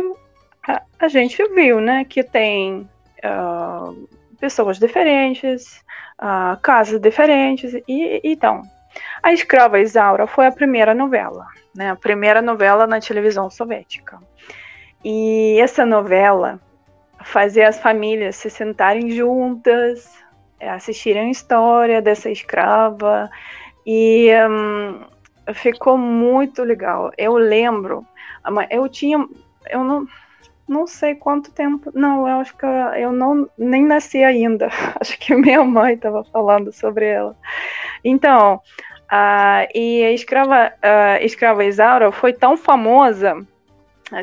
a, 0.67 0.81
a 0.99 1.07
gente 1.07 1.41
viu, 1.53 1.79
né, 1.79 2.03
que 2.03 2.21
tem 2.21 2.89
uh, 3.23 4.09
pessoas 4.39 4.77
diferentes, 4.77 5.81
uh, 6.21 6.59
casas 6.61 6.99
diferentes, 6.99 7.73
e 7.87 8.19
então, 8.23 8.61
A 9.23 9.31
Escrava 9.31 9.79
Isaura 9.79 10.27
foi 10.27 10.47
a 10.47 10.51
primeira 10.51 10.93
novela, 10.93 11.47
né, 11.73 11.91
a 11.91 11.95
primeira 11.95 12.41
novela 12.41 12.85
na 12.85 12.99
televisão 12.99 13.49
soviética. 13.49 14.19
E 15.01 15.57
essa 15.61 15.85
novela 15.85 16.59
fazia 17.23 17.69
as 17.69 17.79
famílias 17.79 18.35
se 18.35 18.49
sentarem 18.49 19.11
juntas, 19.11 20.11
assistirem 20.59 21.27
a 21.27 21.31
história 21.31 22.01
dessa 22.01 22.29
escrava, 22.29 23.29
e... 23.85 24.29
Um, 24.49 25.18
ficou 25.53 25.97
muito 25.97 26.63
legal. 26.63 27.11
Eu 27.17 27.33
lembro, 27.33 28.05
eu 28.69 28.87
tinha, 28.87 29.17
eu 29.69 29.83
não, 29.83 30.07
não 30.67 30.85
sei 30.85 31.15
quanto 31.15 31.51
tempo, 31.51 31.91
não, 31.93 32.27
eu 32.27 32.39
acho 32.39 32.55
que 32.55 32.65
eu 32.65 33.11
não 33.11 33.49
nem 33.57 33.83
nasci 33.83 34.23
ainda. 34.23 34.69
Acho 34.99 35.17
que 35.17 35.35
minha 35.35 35.63
mãe 35.63 35.95
estava 35.95 36.23
falando 36.23 36.71
sobre 36.71 37.07
ela. 37.07 37.35
Então, 38.03 38.61
uh, 39.11 39.67
e 39.73 40.03
a 40.03 40.11
escrava, 40.11 40.71
uh, 40.75 41.25
escrava 41.25 41.65
Isaura 41.65 42.11
foi 42.11 42.33
tão 42.33 42.55
famosa 42.55 43.45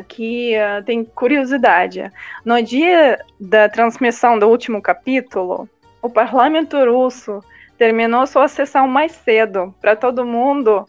que 0.07 0.53
uh, 0.55 0.83
tem 0.83 1.03
curiosidade. 1.03 2.11
No 2.43 2.61
dia 2.61 3.19
da 3.39 3.69
transmissão 3.69 4.37
do 4.37 4.47
último 4.47 4.81
capítulo, 4.81 5.69
o 6.01 6.09
parlamento 6.09 6.77
russo 6.85 7.43
terminou 7.77 8.25
sua 8.25 8.47
sessão 8.47 8.87
mais 8.87 9.11
cedo 9.11 9.73
para 9.79 9.95
todo 9.95 10.25
mundo 10.25 10.85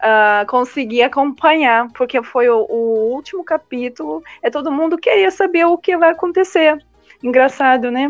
uh, 0.00 0.46
conseguir 0.46 1.02
acompanhar, 1.02 1.88
porque 1.92 2.22
foi 2.22 2.48
o, 2.48 2.66
o, 2.68 3.12
último 3.12 3.44
capítulo, 3.44 4.22
e 4.42 4.50
todo 4.50 4.72
mundo 4.72 4.98
queria 4.98 5.30
saber 5.30 5.64
o 5.64 5.78
que 5.78 5.96
vai 5.96 6.10
acontecer. 6.10 6.78
Engraçado, 7.22 7.90
né? 7.90 8.08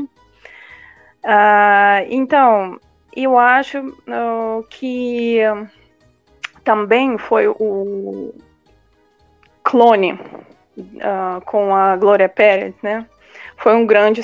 Uh, 1.24 2.06
então, 2.08 2.78
eu 3.14 3.38
acho 3.38 3.78
uh, 3.78 4.64
que 4.70 5.40
também 6.64 7.18
foi 7.18 7.48
o 7.48 8.34
clone 9.62 10.18
com 11.44 11.74
a 11.74 11.96
Glória 11.96 12.28
Pérez, 12.28 12.74
né? 12.82 13.06
Foi 13.56 13.74
um 13.74 13.86
grande 13.86 14.22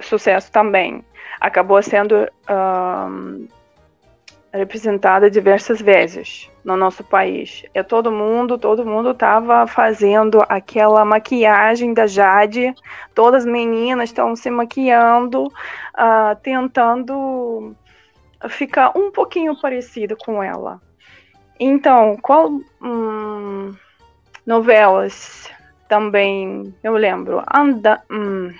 sucesso 0.00 0.50
também. 0.50 1.04
Acabou 1.40 1.82
sendo 1.82 2.26
representada 4.52 5.30
diversas 5.30 5.80
vezes 5.80 6.50
no 6.64 6.76
nosso 6.76 7.04
país. 7.04 7.64
É 7.74 7.82
todo 7.82 8.10
mundo, 8.10 8.58
todo 8.58 8.84
mundo 8.84 9.10
estava 9.10 9.66
fazendo 9.66 10.42
aquela 10.48 11.04
maquiagem 11.04 11.92
da 11.92 12.06
Jade, 12.06 12.74
todas 13.14 13.44
as 13.44 13.50
meninas 13.50 14.10
estão 14.10 14.34
se 14.34 14.50
maquiando, 14.50 15.44
uh, 15.44 16.36
tentando 16.42 17.74
ficar 18.48 18.96
um 18.96 19.10
pouquinho 19.10 19.58
parecido 19.60 20.16
com 20.16 20.42
ela. 20.42 20.80
Então, 21.60 22.16
qual 22.22 22.50
hum, 22.80 23.74
novelas 24.46 25.50
também 25.88 26.74
eu 26.82 26.94
lembro? 26.94 27.42
Anda, 27.52 28.00
hum, 28.10 28.52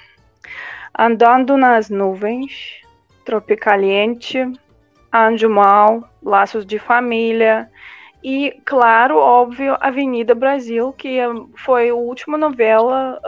Andando 1.00 1.56
nas 1.56 1.88
nuvens, 1.88 2.82
Tropicaliente, 3.24 4.50
Anjo 5.18 5.48
Mal, 5.48 6.08
Laços 6.22 6.64
de 6.64 6.78
Família 6.78 7.68
e, 8.22 8.60
claro, 8.64 9.16
óbvio, 9.18 9.76
Avenida 9.80 10.34
Brasil, 10.34 10.92
que 10.92 11.18
foi 11.56 11.90
a 11.90 11.94
última 11.94 12.36
novela 12.36 13.20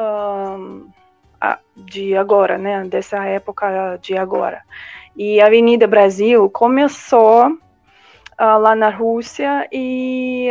de 1.76 2.16
agora, 2.16 2.59
né? 2.59 2.85
Dessa 2.85 3.24
época 3.24 3.98
de 4.03 4.16
agora. 4.16 4.62
E 5.16 5.40
Avenida 5.40 5.87
Brasil 5.87 6.48
começou 6.50 7.48
uh, 7.48 8.59
lá 8.59 8.74
na 8.74 8.90
Rússia 8.90 9.68
e 9.72 10.48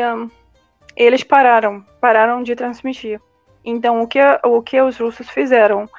eles 0.95 1.23
pararam, 1.23 1.86
pararam 2.02 2.43
de 2.43 2.56
transmitir. 2.56 3.21
Então, 3.63 4.02
o 4.02 4.08
que, 4.08 4.19
o 4.43 4.62
que 4.62 4.82
os 4.82 4.97
russos 4.97 5.30
fizeram? 5.30 5.89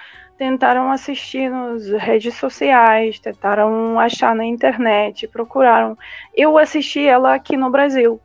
Tentaram 0.41 0.91
assistir 0.91 1.51
nas 1.51 1.87
redes 1.87 2.35
sociais, 2.35 3.21
tentaram 3.21 4.01
achar 4.01 4.35
na 4.35 4.47
internet, 4.47 5.29
procuraram. 5.29 5.99
Eu 6.35 6.57
assisti 6.57 7.07
ela 7.07 7.35
aqui 7.35 7.59
no 7.59 7.69
Brasil, 7.69 8.19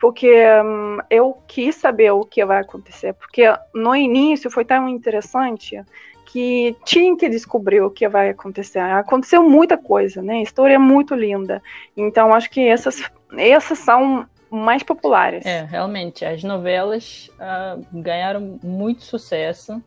porque 0.00 0.34
hum, 0.64 0.98
eu 1.08 1.38
quis 1.46 1.76
saber 1.76 2.10
o 2.10 2.24
que 2.24 2.44
vai 2.44 2.58
acontecer, 2.58 3.12
porque 3.12 3.44
no 3.72 3.94
início 3.94 4.50
foi 4.50 4.64
tão 4.64 4.88
interessante 4.88 5.80
que 6.26 6.76
tinha 6.84 7.16
que 7.16 7.28
descobrir 7.28 7.82
o 7.82 7.90
que 7.90 8.08
vai 8.08 8.30
acontecer. 8.30 8.80
Aconteceu 8.80 9.48
muita 9.48 9.78
coisa, 9.78 10.20
né? 10.20 10.38
A 10.38 10.42
história 10.42 10.74
é 10.74 10.78
muito 10.78 11.14
linda. 11.14 11.62
Então 11.96 12.34
acho 12.34 12.50
que 12.50 12.66
essas, 12.66 13.00
essas 13.38 13.78
são 13.78 14.26
mais 14.50 14.82
populares. 14.82 15.46
É, 15.46 15.62
realmente, 15.62 16.24
as 16.24 16.42
novelas 16.42 17.30
uh, 17.34 17.80
ganharam 17.92 18.58
muito 18.60 19.04
sucesso 19.04 19.80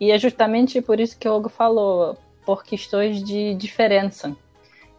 e 0.00 0.10
é 0.10 0.18
justamente 0.18 0.80
por 0.80 0.98
isso 0.98 1.18
que 1.18 1.28
o 1.28 1.36
Hugo 1.36 1.50
falou, 1.50 2.16
por 2.44 2.64
questões 2.64 3.22
de 3.22 3.54
diferença. 3.54 4.34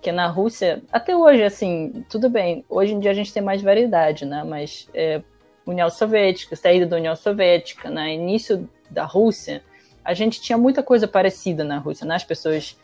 Que 0.02 0.12
na 0.12 0.28
Rússia, 0.28 0.82
até 0.92 1.16
hoje, 1.16 1.44
assim, 1.44 2.06
tudo 2.10 2.30
bem, 2.30 2.64
hoje 2.70 2.94
em 2.94 3.00
dia 3.00 3.12
a 3.12 3.14
gente 3.14 3.34
tem 3.34 3.42
mais 3.42 3.62
variedade, 3.62 4.26
né? 4.26 4.44
Mas 4.44 4.88
é, 4.94 5.22
União 5.66 5.90
Soviética, 5.90 6.56
saída 6.56 6.86
da 6.86 6.98
União 6.98 7.16
Soviética, 7.16 7.90
né? 7.90 8.14
início 8.14 8.70
da 8.90 9.06
Rússia, 9.06 9.64
a 10.04 10.14
gente 10.14 10.42
tinha 10.42 10.58
muita 10.58 10.82
coisa 10.82 11.08
parecida 11.08 11.64
na 11.64 11.78
Rússia, 11.78 12.06
né? 12.06 12.16
As 12.16 12.24
pessoas 12.24 12.78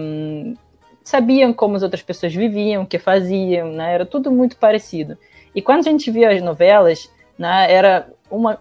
um, 0.00 0.54
sabiam 1.02 1.52
como 1.52 1.76
as 1.76 1.82
outras 1.82 2.02
pessoas 2.02 2.34
viviam, 2.34 2.82
o 2.82 2.86
que 2.86 2.98
faziam, 2.98 3.72
né? 3.72 3.94
Era 3.94 4.06
tudo 4.06 4.30
muito 4.30 4.56
parecido. 4.56 5.18
E 5.54 5.60
quando 5.60 5.80
a 5.80 5.90
gente 5.90 6.10
via 6.10 6.30
as 6.30 6.42
novelas, 6.42 7.10
né, 7.38 7.72
era 7.72 8.08
uma, 8.30 8.58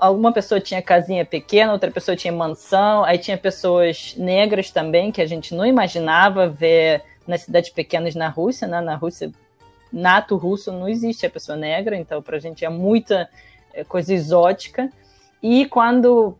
alguma 0.00 0.32
pessoa 0.32 0.60
tinha 0.60 0.80
casinha 0.80 1.24
pequena, 1.24 1.72
outra 1.72 1.90
pessoa 1.90 2.16
tinha 2.16 2.32
mansão, 2.32 3.04
aí 3.04 3.18
tinha 3.18 3.36
pessoas 3.36 4.14
negras 4.16 4.70
também, 4.70 5.12
que 5.12 5.20
a 5.20 5.26
gente 5.26 5.54
não 5.54 5.66
imaginava 5.66 6.48
ver 6.48 7.02
nas 7.26 7.42
cidades 7.42 7.70
pequenas 7.70 8.14
na 8.14 8.28
Rússia, 8.28 8.66
né? 8.66 8.80
Na 8.80 8.96
Rússia, 8.96 9.30
nato 9.92 10.36
russo, 10.36 10.72
não 10.72 10.88
existe 10.88 11.24
a 11.26 11.30
pessoa 11.30 11.56
negra, 11.56 11.96
então 11.96 12.20
para 12.20 12.36
a 12.36 12.40
gente 12.40 12.64
é 12.64 12.68
muita 12.68 13.28
é, 13.72 13.84
coisa 13.84 14.12
exótica. 14.12 14.90
E 15.42 15.66
quando 15.66 16.36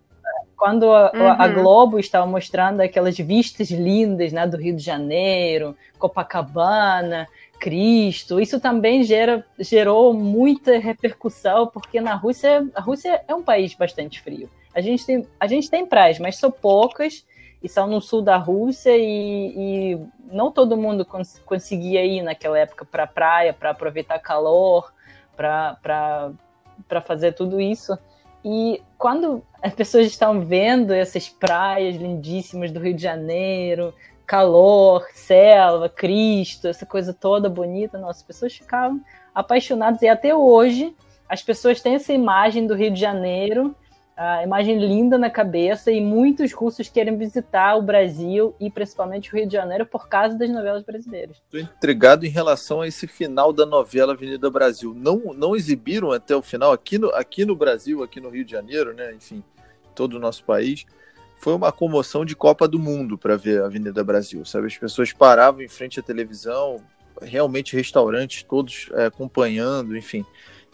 quando 0.56 0.90
a, 0.92 1.12
uhum. 1.12 1.42
a, 1.42 1.48
Globo 1.48 1.98
estava 1.98 2.26
mostrando 2.26 2.80
aquelas 2.80 3.18
vistas 3.18 3.70
lindas 3.70 4.32
né, 4.32 4.46
do 4.46 4.56
Rio 4.56 4.74
de 4.74 4.82
Janeiro, 4.82 5.76
Copacabana, 5.98 7.28
Cristo, 7.58 8.40
isso 8.40 8.60
também 8.60 9.02
gera, 9.02 9.44
gerou 9.58 10.12
muita 10.12 10.78
repercussão, 10.78 11.66
porque 11.66 12.00
na 12.00 12.14
Rússia, 12.14 12.68
a 12.74 12.80
Rússia 12.80 13.22
é 13.26 13.34
um 13.34 13.42
país 13.42 13.74
bastante 13.74 14.20
frio. 14.20 14.50
A 14.74 14.80
gente 14.80 15.06
tem, 15.06 15.26
a 15.38 15.46
gente 15.46 15.70
tem 15.70 15.86
praias, 15.86 16.18
mas 16.18 16.36
são 16.36 16.50
poucas, 16.50 17.24
e 17.62 17.68
são 17.68 17.86
no 17.86 18.00
sul 18.00 18.20
da 18.20 18.36
Rússia, 18.36 18.94
e, 18.94 19.54
e 19.94 19.98
não 20.30 20.50
todo 20.50 20.76
mundo 20.76 21.04
cons 21.04 21.40
conseguia 21.46 22.04
ir 22.04 22.20
naquela 22.22 22.58
época 22.58 22.84
para 22.84 23.04
a 23.04 23.06
praia, 23.06 23.54
para 23.54 23.70
aproveitar 23.70 24.18
calor, 24.18 24.92
para 25.34 26.32
fazer 27.06 27.32
tudo 27.32 27.60
isso. 27.60 27.96
E 28.44 28.82
quando 28.98 29.42
as 29.62 29.72
pessoas 29.72 30.06
estão 30.06 30.40
vendo 30.42 30.92
essas 30.92 31.30
praias 31.30 31.96
lindíssimas 31.96 32.70
do 32.70 32.80
Rio 32.80 32.92
de 32.92 33.02
Janeiro, 33.02 33.94
calor, 34.26 35.06
selva, 35.12 35.88
Cristo, 35.88 36.68
essa 36.68 36.86
coisa 36.86 37.12
toda 37.12 37.48
bonita, 37.48 37.98
nossa, 37.98 38.20
as 38.20 38.26
pessoas 38.26 38.54
ficavam 38.54 39.00
apaixonadas 39.34 40.02
e 40.02 40.08
até 40.08 40.34
hoje 40.34 40.94
as 41.28 41.42
pessoas 41.42 41.80
têm 41.80 41.94
essa 41.94 42.12
imagem 42.12 42.66
do 42.66 42.74
Rio 42.74 42.92
de 42.92 43.00
Janeiro 43.00 43.74
a 44.16 44.44
imagem 44.44 44.78
linda 44.78 45.18
na 45.18 45.28
cabeça 45.28 45.90
e 45.90 46.00
muitos 46.00 46.52
russos 46.52 46.88
querem 46.88 47.16
visitar 47.16 47.74
o 47.74 47.82
Brasil 47.82 48.54
e 48.60 48.70
principalmente 48.70 49.32
o 49.32 49.36
Rio 49.36 49.46
de 49.46 49.52
Janeiro 49.52 49.84
por 49.84 50.08
causa 50.08 50.38
das 50.38 50.48
novelas 50.50 50.84
brasileiras. 50.84 51.38
Estou 51.38 51.58
intrigado 51.58 52.24
em 52.24 52.28
relação 52.28 52.80
a 52.80 52.86
esse 52.86 53.08
final 53.08 53.52
da 53.52 53.66
novela 53.66 54.12
Avenida 54.12 54.48
Brasil. 54.48 54.94
Não, 54.94 55.34
não 55.34 55.56
exibiram 55.56 56.12
até 56.12 56.36
o 56.36 56.42
final 56.42 56.72
aqui 56.72 56.96
no, 56.96 57.08
aqui 57.08 57.44
no 57.44 57.56
Brasil, 57.56 58.04
aqui 58.04 58.20
no 58.20 58.28
Rio 58.28 58.44
de 58.44 58.52
Janeiro, 58.52 58.94
né? 58.94 59.12
Enfim, 59.14 59.42
todo 59.96 60.14
o 60.14 60.20
nosso 60.20 60.44
país. 60.44 60.86
Foi 61.44 61.54
uma 61.54 61.70
comoção 61.70 62.24
de 62.24 62.34
Copa 62.34 62.66
do 62.66 62.78
Mundo 62.78 63.18
para 63.18 63.36
ver 63.36 63.60
a 63.60 63.66
Avenida 63.66 64.02
Brasil, 64.02 64.46
sabe? 64.46 64.66
As 64.66 64.78
pessoas 64.78 65.12
paravam 65.12 65.60
em 65.60 65.68
frente 65.68 66.00
à 66.00 66.02
televisão, 66.02 66.80
realmente 67.20 67.76
restaurantes 67.76 68.42
todos 68.42 68.88
é, 68.94 69.04
acompanhando, 69.04 69.94
enfim. 69.94 70.24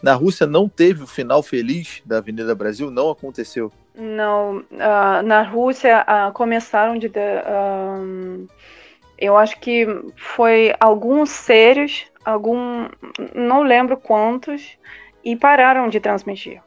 Na 0.01 0.13
Rússia 0.13 0.47
não 0.47 0.69
teve 0.69 1.03
o 1.03 1.07
final 1.07 1.43
feliz 1.43 2.01
da 2.05 2.19
Avenida 2.19 2.55
Brasil? 2.55 2.89
Não 2.89 3.09
aconteceu? 3.09 3.69
Não, 3.93 4.59
uh, 4.59 5.21
na 5.25 5.41
Rússia 5.41 6.05
uh, 6.07 6.31
começaram 6.31 6.97
de. 6.97 7.07
Uh, 7.07 8.47
eu 9.17 9.35
acho 9.35 9.59
que 9.59 9.85
foi 10.15 10.73
alguns 10.79 11.31
sérios, 11.31 12.05
algum, 12.23 12.87
não 13.35 13.61
lembro 13.61 13.97
quantos, 13.97 14.77
e 15.21 15.35
pararam 15.35 15.89
de 15.89 15.99
transmitir. 15.99 16.61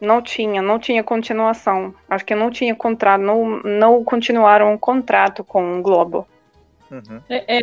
Não 0.00 0.20
tinha, 0.20 0.60
não 0.60 0.78
tinha 0.78 1.02
continuação. 1.02 1.94
Acho 2.08 2.24
que 2.24 2.34
não 2.34 2.50
tinha 2.50 2.74
contrato, 2.74 3.20
não, 3.20 3.60
não 3.62 4.04
continuaram 4.04 4.74
o 4.74 4.78
contrato 4.78 5.42
com 5.42 5.78
o 5.78 5.82
Globo. 5.82 6.26
Uhum. 6.90 7.20
É, 7.28 7.58
é, 7.58 7.62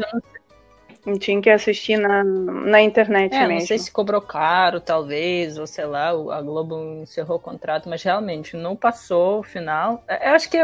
não 1.05 1.17
tinha 1.17 1.41
que 1.41 1.49
assistir 1.49 1.97
na, 1.97 2.23
na 2.23 2.81
internet 2.81 3.35
é, 3.35 3.39
mesmo. 3.39 3.59
Não 3.59 3.67
sei 3.67 3.77
se 3.77 3.91
cobrou 3.91 4.21
caro, 4.21 4.79
talvez, 4.79 5.57
ou 5.57 5.67
sei 5.67 5.85
lá, 5.85 6.09
a 6.09 6.41
Globo 6.41 7.01
encerrou 7.01 7.37
o 7.37 7.41
contrato, 7.41 7.89
mas 7.89 8.01
realmente 8.03 8.55
não 8.55 8.75
passou 8.75 9.39
o 9.39 9.43
final. 9.43 10.03
É, 10.07 10.29
eu 10.29 10.35
acho 10.35 10.49
que 10.49 10.57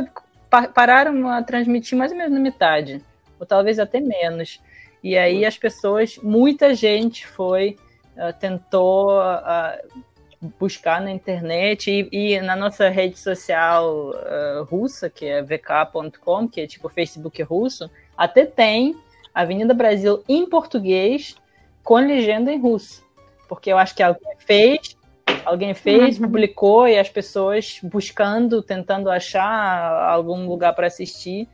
pararam 0.73 1.29
a 1.29 1.43
transmitir 1.43 1.97
mais 1.97 2.12
ou 2.12 2.17
menos 2.17 2.34
na 2.34 2.39
metade, 2.39 3.03
ou 3.39 3.45
talvez 3.45 3.79
até 3.79 3.99
menos. 3.99 4.62
E 5.03 5.17
aí 5.17 5.45
as 5.45 5.58
pessoas, 5.58 6.17
muita 6.17 6.73
gente 6.73 7.27
foi, 7.27 7.77
uh, 8.15 8.34
tentou 8.39 9.19
uh, 9.19 10.01
buscar 10.41 11.02
na 11.02 11.12
internet 11.12 11.91
e, 11.91 12.10
e, 12.12 12.41
na 12.41 12.56
nossa 12.56 12.88
rede 12.89 13.19
social 13.19 14.12
uh, 14.12 14.63
russa, 14.63 15.10
que 15.10 15.25
é 15.25 15.41
vk.com, 15.41 16.47
que 16.47 16.62
é 16.62 16.67
tipo 16.67 16.88
Facebook 16.88 17.41
russo, 17.43 17.89
até 18.17 18.45
tem 18.45 18.95
Avenida 19.34 19.73
Brasil 19.73 20.23
em 20.28 20.47
português 20.49 21.36
com 21.84 21.95
legenda 21.95 22.52
em 22.52 22.60
russo. 22.60 23.04
Porque 23.47 23.71
eu 23.71 23.78
acho 23.78 23.95
que 23.95 24.04
alguém 24.04 24.36
fez, 24.38 24.97
alguém 25.43 25.73
fez, 25.73 26.17
uhum. 26.17 26.25
publicou 26.25 26.88
e 26.88 26.97
as 26.97 27.10
pessoas 27.10 27.80
buscando, 27.84 28.62
tentando 28.62 29.10
achar 29.10 30.10
algum 30.10 30.47
lugar 30.47 30.73
para 30.73 30.88
assistir, 30.88 31.47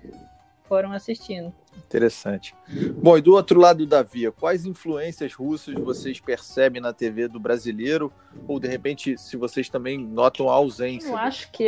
foram 0.67 0.91
assistindo. 0.91 1.53
Interessante. 1.77 2.55
Bom, 3.01 3.17
e 3.17 3.21
do 3.21 3.33
outro 3.33 3.59
lado 3.59 3.85
da 3.85 4.01
via, 4.01 4.31
quais 4.31 4.65
influências 4.65 5.33
russas 5.33 5.75
vocês 5.75 6.19
percebem 6.19 6.81
na 6.81 6.91
TV 6.91 7.27
do 7.27 7.39
brasileiro? 7.39 8.11
Ou, 8.47 8.59
de 8.59 8.67
repente, 8.67 9.17
se 9.17 9.37
vocês 9.37 9.69
também 9.69 9.97
notam 9.97 10.49
a 10.49 10.53
ausência? 10.53 11.09
Eu 11.09 11.17
acho 11.17 11.51
que 11.51 11.65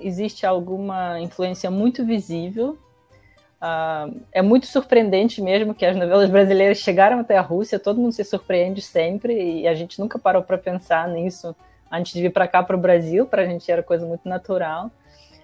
existe 0.00 0.46
alguma 0.46 1.20
influência 1.20 1.70
muito 1.70 2.04
visível 2.04 2.78
Uh, 3.62 4.20
é 4.32 4.42
muito 4.42 4.66
surpreendente 4.66 5.40
mesmo 5.40 5.72
que 5.72 5.86
as 5.86 5.96
novelas 5.96 6.28
brasileiras 6.28 6.78
chegaram 6.78 7.20
até 7.20 7.38
a 7.38 7.40
Rússia, 7.40 7.78
todo 7.78 8.00
mundo 8.00 8.10
se 8.10 8.24
surpreende 8.24 8.82
sempre 8.82 9.60
e 9.60 9.68
a 9.68 9.74
gente 9.74 10.00
nunca 10.00 10.18
parou 10.18 10.42
para 10.42 10.58
pensar 10.58 11.06
nisso 11.06 11.54
antes 11.88 12.12
de 12.12 12.22
vir 12.22 12.32
para 12.32 12.48
cá 12.48 12.60
para 12.64 12.74
o 12.74 12.80
Brasil, 12.80 13.24
para 13.24 13.42
a 13.42 13.46
gente 13.46 13.70
era 13.70 13.80
coisa 13.80 14.04
muito 14.04 14.28
natural. 14.28 14.90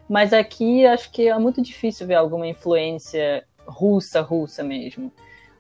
Mas 0.09 0.33
aqui 0.33 0.85
acho 0.85 1.13
que 1.13 1.29
é 1.29 1.39
muito 1.39 1.63
difícil 1.63 2.09
ver 2.09 2.17
alguma 2.17 2.49
influência 2.49 3.45
russa, 3.69 4.21
russa 4.21 4.63
mesmo. 4.63 5.13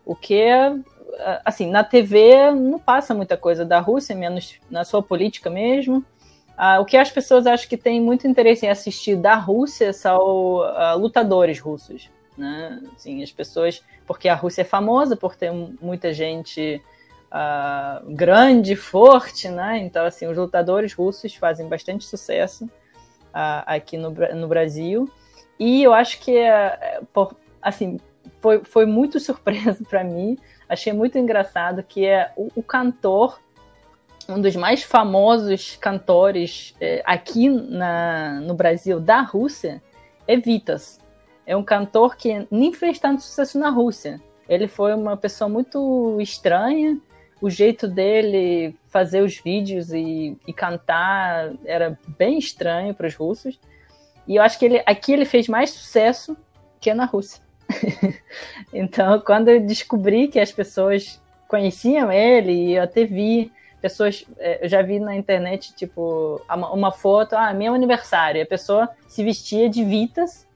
O 0.04 0.16
que 0.16 0.46
assim, 1.44 1.70
na 1.70 1.84
TV 1.84 2.50
não 2.50 2.78
passa 2.78 3.14
muita 3.14 3.36
coisa 3.36 3.64
da 3.64 3.80
Rússia, 3.80 4.14
menos 4.14 4.58
na 4.70 4.84
sua 4.84 5.02
política 5.02 5.50
mesmo. 5.50 5.98
Uh, 6.58 6.80
o 6.80 6.84
que 6.84 6.96
as 6.96 7.10
pessoas 7.10 7.46
acham 7.46 7.68
que 7.68 7.76
têm 7.76 8.00
muito 8.00 8.26
interesse 8.26 8.66
em 8.66 8.68
assistir 8.68 9.16
da 9.16 9.34
Rússia 9.34 9.92
são 9.92 10.56
uh, 10.56 10.98
lutadores 10.98 11.60
russos 11.60 12.10
né? 12.38 12.80
Assim, 12.94 13.22
as 13.22 13.32
pessoas, 13.32 13.82
porque 14.06 14.28
a 14.28 14.34
Rússia 14.34 14.62
é 14.62 14.64
famosa 14.64 15.16
por 15.16 15.34
ter 15.34 15.50
muita 15.52 16.14
gente 16.14 16.80
uh, 17.26 18.14
grande, 18.14 18.76
forte, 18.76 19.48
né? 19.48 19.78
Então, 19.78 20.06
assim, 20.06 20.26
os 20.26 20.36
lutadores 20.36 20.94
russos 20.94 21.34
fazem 21.34 21.68
bastante 21.68 22.04
sucesso 22.04 22.64
uh, 22.64 23.66
aqui 23.66 23.96
no, 23.96 24.10
no 24.10 24.46
Brasil. 24.46 25.10
E 25.58 25.82
eu 25.82 25.92
acho 25.92 26.20
que, 26.20 26.38
uh, 26.38 27.04
por, 27.12 27.34
assim, 27.60 27.98
foi, 28.40 28.64
foi 28.64 28.86
muito 28.86 29.18
surpresa 29.20 29.78
para 29.88 30.04
mim. 30.04 30.38
Achei 30.68 30.92
muito 30.92 31.18
engraçado 31.18 31.82
que 31.82 32.06
é 32.06 32.32
o, 32.36 32.48
o 32.56 32.62
cantor 32.62 33.40
um 34.28 34.38
dos 34.38 34.54
mais 34.56 34.82
famosos 34.82 35.76
cantores 35.76 36.74
eh, 36.78 37.02
aqui 37.06 37.48
na, 37.48 38.40
no 38.42 38.52
Brasil 38.52 39.00
da 39.00 39.22
Rússia 39.22 39.82
é 40.26 40.36
Vitas 40.36 41.00
é 41.48 41.56
um 41.56 41.64
cantor 41.64 42.14
que 42.14 42.46
nem 42.50 42.74
fez 42.74 42.98
tanto 42.98 43.22
sucesso 43.22 43.58
na 43.58 43.70
Rússia. 43.70 44.20
Ele 44.46 44.68
foi 44.68 44.94
uma 44.94 45.16
pessoa 45.16 45.48
muito 45.48 46.20
estranha. 46.20 47.00
O 47.40 47.48
jeito 47.48 47.88
dele 47.88 48.76
fazer 48.88 49.22
os 49.22 49.38
vídeos 49.38 49.90
e, 49.90 50.36
e 50.46 50.52
cantar 50.52 51.54
era 51.64 51.98
bem 52.18 52.36
estranho 52.36 52.92
para 52.92 53.06
os 53.06 53.14
russos. 53.14 53.58
E 54.26 54.36
eu 54.36 54.42
acho 54.42 54.58
que 54.58 54.66
ele, 54.66 54.82
aqui 54.84 55.10
ele 55.10 55.24
fez 55.24 55.48
mais 55.48 55.70
sucesso 55.70 56.36
que 56.78 56.92
na 56.92 57.06
Rússia. 57.06 57.42
então, 58.72 59.20
quando 59.20 59.48
eu 59.48 59.60
descobri 59.60 60.28
que 60.28 60.40
as 60.40 60.50
pessoas 60.50 61.20
conheciam 61.46 62.10
ele, 62.10 62.52
e 62.52 62.74
eu 62.74 62.82
até 62.82 63.04
vi 63.04 63.52
pessoas, 63.80 64.24
é, 64.38 64.64
eu 64.64 64.68
já 64.68 64.82
vi 64.82 64.98
na 64.98 65.14
internet, 65.14 65.74
tipo, 65.74 66.40
uma 66.72 66.90
foto, 66.90 67.34
ah, 67.34 67.52
meu 67.52 67.74
aniversário, 67.74 68.42
a 68.42 68.46
pessoa 68.46 68.88
se 69.06 69.22
vestia 69.24 69.68
de 69.68 69.84
Vitas 69.84 70.46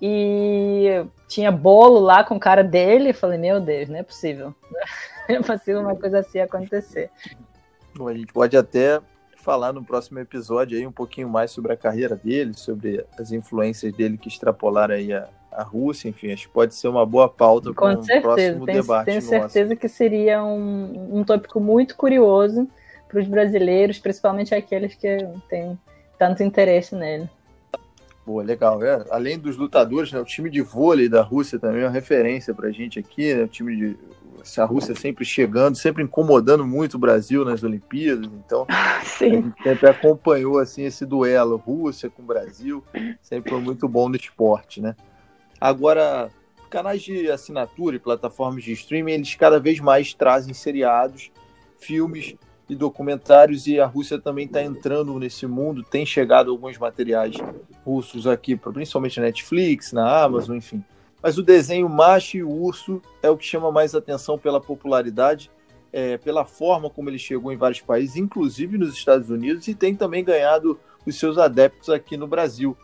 e 0.00 1.04
tinha 1.28 1.50
bolo 1.50 1.98
lá 1.98 2.24
com 2.24 2.38
cara 2.38 2.62
dele. 2.62 3.12
Falei, 3.12 3.38
meu 3.38 3.60
Deus, 3.60 3.88
não 3.88 3.98
é 3.98 4.02
possível. 4.02 4.54
Não 5.28 5.36
é 5.36 5.42
possível 5.42 5.82
uma 5.82 5.94
coisa 5.94 6.20
assim 6.20 6.40
acontecer. 6.40 7.10
Bom, 7.94 8.08
a 8.08 8.14
gente 8.14 8.32
pode 8.32 8.56
até 8.56 8.98
falar 9.36 9.74
no 9.74 9.84
próximo 9.84 10.18
episódio 10.18 10.78
aí 10.78 10.86
um 10.86 10.92
pouquinho 10.92 11.28
mais 11.28 11.50
sobre 11.50 11.70
a 11.70 11.76
carreira 11.76 12.16
dele, 12.16 12.54
sobre 12.54 13.04
as 13.18 13.30
influências 13.30 13.92
dele 13.92 14.16
que 14.16 14.28
extrapolaram 14.28 14.94
aí 14.94 15.12
a, 15.12 15.28
a 15.50 15.62
Rússia, 15.62 16.08
enfim, 16.08 16.32
acho 16.32 16.46
que 16.46 16.54
pode 16.54 16.74
ser 16.74 16.88
uma 16.88 17.04
boa 17.04 17.28
pauta 17.28 17.72
para 17.72 17.98
um 17.98 18.02
certeza. 18.02 18.20
próximo 18.20 18.66
tenho, 18.66 18.82
debate. 18.82 19.06
Tenho 19.06 19.22
certeza 19.22 19.76
que 19.76 19.88
seria 19.88 20.42
um, 20.44 21.18
um 21.18 21.24
tópico 21.24 21.60
muito 21.60 21.96
curioso 21.96 22.68
para 23.08 23.20
os 23.20 23.26
brasileiros, 23.26 23.98
principalmente 23.98 24.54
aqueles 24.54 24.94
que 24.94 25.18
têm 25.48 25.78
tanto 26.18 26.42
interesse 26.42 26.94
nele. 26.94 27.28
Boa, 28.26 28.42
legal. 28.42 28.82
É, 28.84 29.06
além 29.10 29.38
dos 29.38 29.56
lutadores, 29.56 30.12
né, 30.12 30.20
o 30.20 30.24
time 30.24 30.50
de 30.50 30.60
vôlei 30.60 31.08
da 31.08 31.22
Rússia 31.22 31.58
também 31.58 31.80
é 31.80 31.86
uma 31.86 31.90
referência 31.90 32.52
para 32.52 32.68
a 32.68 32.70
gente 32.70 32.98
aqui. 32.98 33.34
Né, 33.34 33.44
o 33.44 33.48
time 33.48 33.74
de 33.74 33.96
a 34.56 34.64
Rússia 34.64 34.94
sempre 34.94 35.24
chegando, 35.24 35.76
sempre 35.76 36.02
incomodando 36.02 36.66
muito 36.66 36.94
o 36.94 36.98
Brasil 36.98 37.44
nas 37.44 37.62
Olimpíadas. 37.62 38.30
Então, 38.44 38.66
Sim. 39.02 39.24
a 39.24 39.28
gente 39.28 39.62
sempre 39.62 39.88
acompanhou 39.88 40.58
assim 40.58 40.84
esse 40.84 41.04
duelo 41.04 41.56
Rússia 41.56 42.10
com 42.10 42.22
Brasil. 42.22 42.82
Sempre 43.20 43.50
foi 43.50 43.60
muito 43.60 43.88
bom 43.88 44.08
no 44.08 44.16
esporte, 44.16 44.80
né? 44.80 44.94
Agora, 45.60 46.30
canais 46.70 47.02
de 47.02 47.30
assinatura 47.30 47.96
e 47.96 47.98
plataformas 47.98 48.62
de 48.62 48.72
streaming, 48.72 49.12
eles 49.12 49.34
cada 49.34 49.58
vez 49.58 49.80
mais 49.80 50.14
trazem 50.14 50.54
seriados, 50.54 51.30
filmes 51.78 52.34
e 52.68 52.74
documentários, 52.74 53.66
e 53.66 53.80
a 53.80 53.86
Rússia 53.86 54.18
também 54.18 54.46
está 54.46 54.62
entrando 54.62 55.18
nesse 55.18 55.46
mundo. 55.46 55.82
Tem 55.82 56.04
chegado 56.04 56.50
alguns 56.50 56.76
materiais 56.76 57.36
russos 57.84 58.26
aqui, 58.26 58.54
principalmente 58.54 59.18
na 59.18 59.26
Netflix, 59.26 59.92
na 59.92 60.22
Amazon, 60.22 60.56
enfim. 60.56 60.84
Mas 61.22 61.38
o 61.38 61.42
desenho 61.42 61.88
macho 61.88 62.36
e 62.36 62.44
urso 62.44 63.02
é 63.22 63.30
o 63.30 63.36
que 63.36 63.44
chama 63.44 63.72
mais 63.72 63.94
atenção 63.94 64.38
pela 64.38 64.60
popularidade, 64.60 65.50
é, 65.92 66.18
pela 66.18 66.44
forma 66.44 66.90
como 66.90 67.08
ele 67.08 67.18
chegou 67.18 67.52
em 67.52 67.56
vários 67.56 67.80
países, 67.80 68.16
inclusive 68.16 68.78
nos 68.78 68.94
Estados 68.94 69.30
Unidos, 69.30 69.66
e 69.66 69.74
tem 69.74 69.94
também 69.94 70.22
ganhado 70.22 70.78
os 71.04 71.18
seus 71.18 71.38
adeptos 71.38 71.88
aqui 71.88 72.16
no 72.16 72.26
Brasil. 72.28 72.76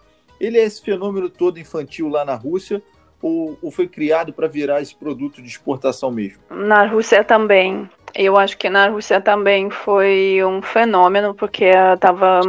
Ele 0.45 0.59
é 0.59 0.65
esse 0.65 0.83
fenômeno 0.83 1.31
todo 1.31 1.59
infantil 1.59 2.09
lá 2.09 2.25
na 2.25 2.35
Rússia, 2.35 2.83
ou, 3.23 3.59
ou 3.63 3.71
foi 3.71 3.89
criado 3.89 4.33
para 4.33 4.47
virar 4.47 4.83
esse 4.83 4.95
produto 4.95 5.41
de 5.41 5.49
exportação 5.49 6.11
mesmo? 6.11 6.43
Na 6.51 6.85
Rússia 6.85 7.25
também. 7.25 7.89
Eu 8.15 8.37
acho 8.37 8.59
que 8.59 8.69
na 8.69 8.89
Rússia 8.89 9.21
também 9.21 9.71
foi 9.71 10.45
um 10.45 10.61
fenômeno, 10.61 11.35
porque 11.35 11.65
estava 11.65 12.43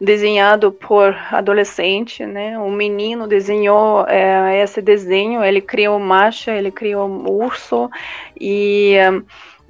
desenhado 0.00 0.72
por 0.72 1.14
adolescente, 1.30 2.24
né? 2.24 2.58
Um 2.58 2.72
menino 2.72 3.28
desenhou 3.28 4.06
é, 4.08 4.62
esse 4.62 4.80
desenho, 4.80 5.44
ele 5.44 5.60
criou 5.60 5.98
macha, 5.98 6.52
ele 6.52 6.70
criou 6.70 7.06
urso 7.30 7.90
e 8.40 8.96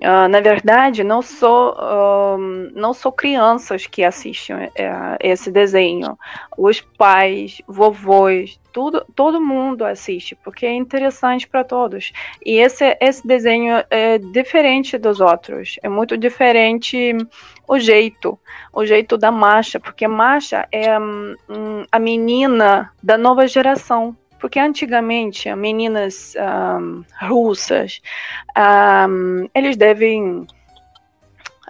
Uh, 0.00 0.28
na 0.28 0.40
verdade, 0.40 1.04
não 1.04 1.22
sou, 1.22 1.72
uh, 1.72 2.38
não 2.74 2.92
sou 2.92 3.12
crianças 3.12 3.86
que 3.86 4.02
assistem 4.02 4.66
uh, 4.66 4.70
esse 5.20 5.50
desenho. 5.52 6.18
Os 6.58 6.80
pais, 6.80 7.62
vovôs, 7.66 8.58
tudo, 8.72 9.06
todo 9.14 9.40
mundo 9.40 9.84
assiste, 9.84 10.34
porque 10.34 10.66
é 10.66 10.72
interessante 10.72 11.46
para 11.46 11.62
todos. 11.62 12.12
E 12.44 12.58
esse, 12.58 12.96
esse 13.00 13.24
desenho 13.26 13.84
é 13.88 14.18
diferente 14.18 14.98
dos 14.98 15.20
outros. 15.20 15.78
É 15.80 15.88
muito 15.88 16.18
diferente 16.18 17.16
o 17.68 17.78
jeito, 17.78 18.38
o 18.72 18.84
jeito 18.84 19.16
da 19.16 19.30
Masha, 19.30 19.78
porque 19.78 20.08
Masha 20.08 20.66
é 20.72 20.98
um, 20.98 21.84
a 21.90 21.98
menina 22.00 22.90
da 23.00 23.16
nova 23.16 23.46
geração 23.46 24.16
porque 24.38 24.58
antigamente 24.58 25.52
meninas 25.54 26.34
um, 26.80 27.04
russas 27.26 28.00
um, 28.56 29.48
eles 29.54 29.76
devem 29.76 30.46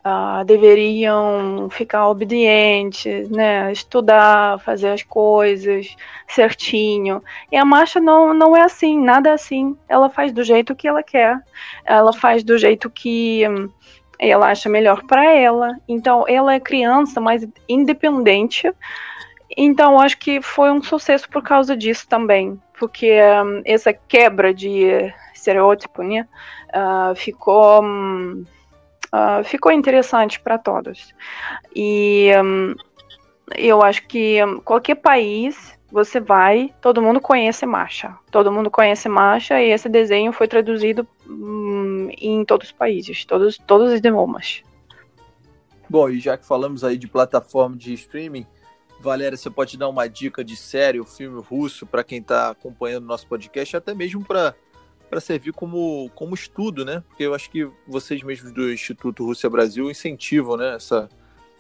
uh, 0.05 0.45
deveriam 0.45 1.69
ficar 1.71 2.09
obedientes, 2.09 3.29
né, 3.31 3.73
estudar, 3.73 4.61
fazer 4.61 4.91
as 4.91 5.03
coisas 5.03 5.97
certinho. 6.29 7.23
E 7.51 7.57
a 7.57 7.65
Marcha 7.65 8.01
não, 8.01 8.35
não 8.35 8.57
é 8.57 8.63
assim, 8.63 9.01
nada 9.01 9.33
assim. 9.33 9.77
Ela 9.89 10.11
faz 10.11 10.33
do 10.33 10.45
jeito 10.45 10.75
que 10.75 10.87
ela 10.87 11.03
quer, 11.03 11.39
ela 11.85 12.13
faz 12.13 12.45
do 12.45 12.59
jeito 12.59 12.91
que 12.91 13.43
ela 14.19 14.51
acha 14.51 14.69
melhor 14.69 15.03
para 15.05 15.25
ela. 15.25 15.77
Então, 15.89 16.25
ela 16.29 16.55
é 16.55 16.61
criança, 16.61 17.21
mas 17.21 17.47
independente. 17.69 18.71
Então, 19.57 20.01
acho 20.01 20.19
que 20.19 20.43
foi 20.43 20.71
um 20.71 20.83
sucesso 20.83 21.29
por 21.29 21.43
causa 21.43 21.77
disso 21.77 22.09
também 22.09 22.61
porque 22.79 23.13
um, 23.45 23.63
essa 23.65 23.93
quebra 23.93 24.53
de 24.53 25.13
estereótipo 25.35 26.03
né, 26.03 26.27
uh, 26.71 27.15
ficou, 27.15 27.83
um, 27.83 28.45
uh, 29.07 29.45
ficou 29.45 29.73
interessante 29.73 30.41
para 30.41 30.59
todos. 30.59 31.15
E 31.75 32.31
um, 32.43 32.75
eu 33.57 33.83
acho 33.83 34.07
que 34.07 34.39
qualquer 34.65 34.97
país 34.97 35.79
você 35.91 36.19
vai, 36.19 36.75
todo 36.81 37.01
mundo 37.01 37.21
conhece 37.21 37.65
marcha. 37.65 38.17
Todo 38.31 38.51
mundo 38.51 38.71
conhece 38.71 39.09
marcha 39.09 39.63
e 39.63 39.71
esse 39.71 39.89
desenho 39.89 40.33
foi 40.33 40.49
traduzido 40.49 41.07
hum, 41.29 42.09
em 42.19 42.45
todos 42.45 42.69
os 42.69 42.73
países, 42.73 43.25
todos, 43.25 43.57
todos 43.59 43.93
os 43.93 43.99
idiomas. 43.99 44.63
Bom, 45.89 46.09
e 46.09 46.19
já 46.19 46.37
que 46.37 46.45
falamos 46.45 46.83
aí 46.83 46.99
de 46.99 47.07
plataforma 47.07 47.77
de 47.77 47.95
streaming, 47.95 48.45
Valéria, 49.05 49.37
você 49.37 49.51
pode 49.51 49.77
dar 49.77 49.89
uma 49.89 50.09
dica 50.09 50.43
de 50.43 50.57
série 50.57 50.99
ou 50.99 51.05
filme 51.05 51.41
russo 51.41 51.87
para 51.87 52.03
quem 52.03 52.19
está 52.19 52.51
acompanhando 52.51 53.07
nosso 53.07 53.27
podcast, 53.27 53.77
até 53.77 53.95
mesmo 53.95 54.25
para 54.25 54.55
para 55.11 55.21
servir 55.21 55.53
como, 55.53 56.11
como 56.15 56.35
estudo, 56.35 56.85
né? 56.85 57.05
Porque 57.07 57.23
eu 57.23 57.35
acho 57.35 57.49
que 57.49 57.69
vocês 57.87 58.21
mesmos 58.23 58.51
do 58.53 58.73
Instituto 58.73 59.25
Rússia 59.25 59.49
Brasil 59.49 59.89
incentivam, 59.89 60.57
né, 60.57 60.75
essa, 60.75 61.09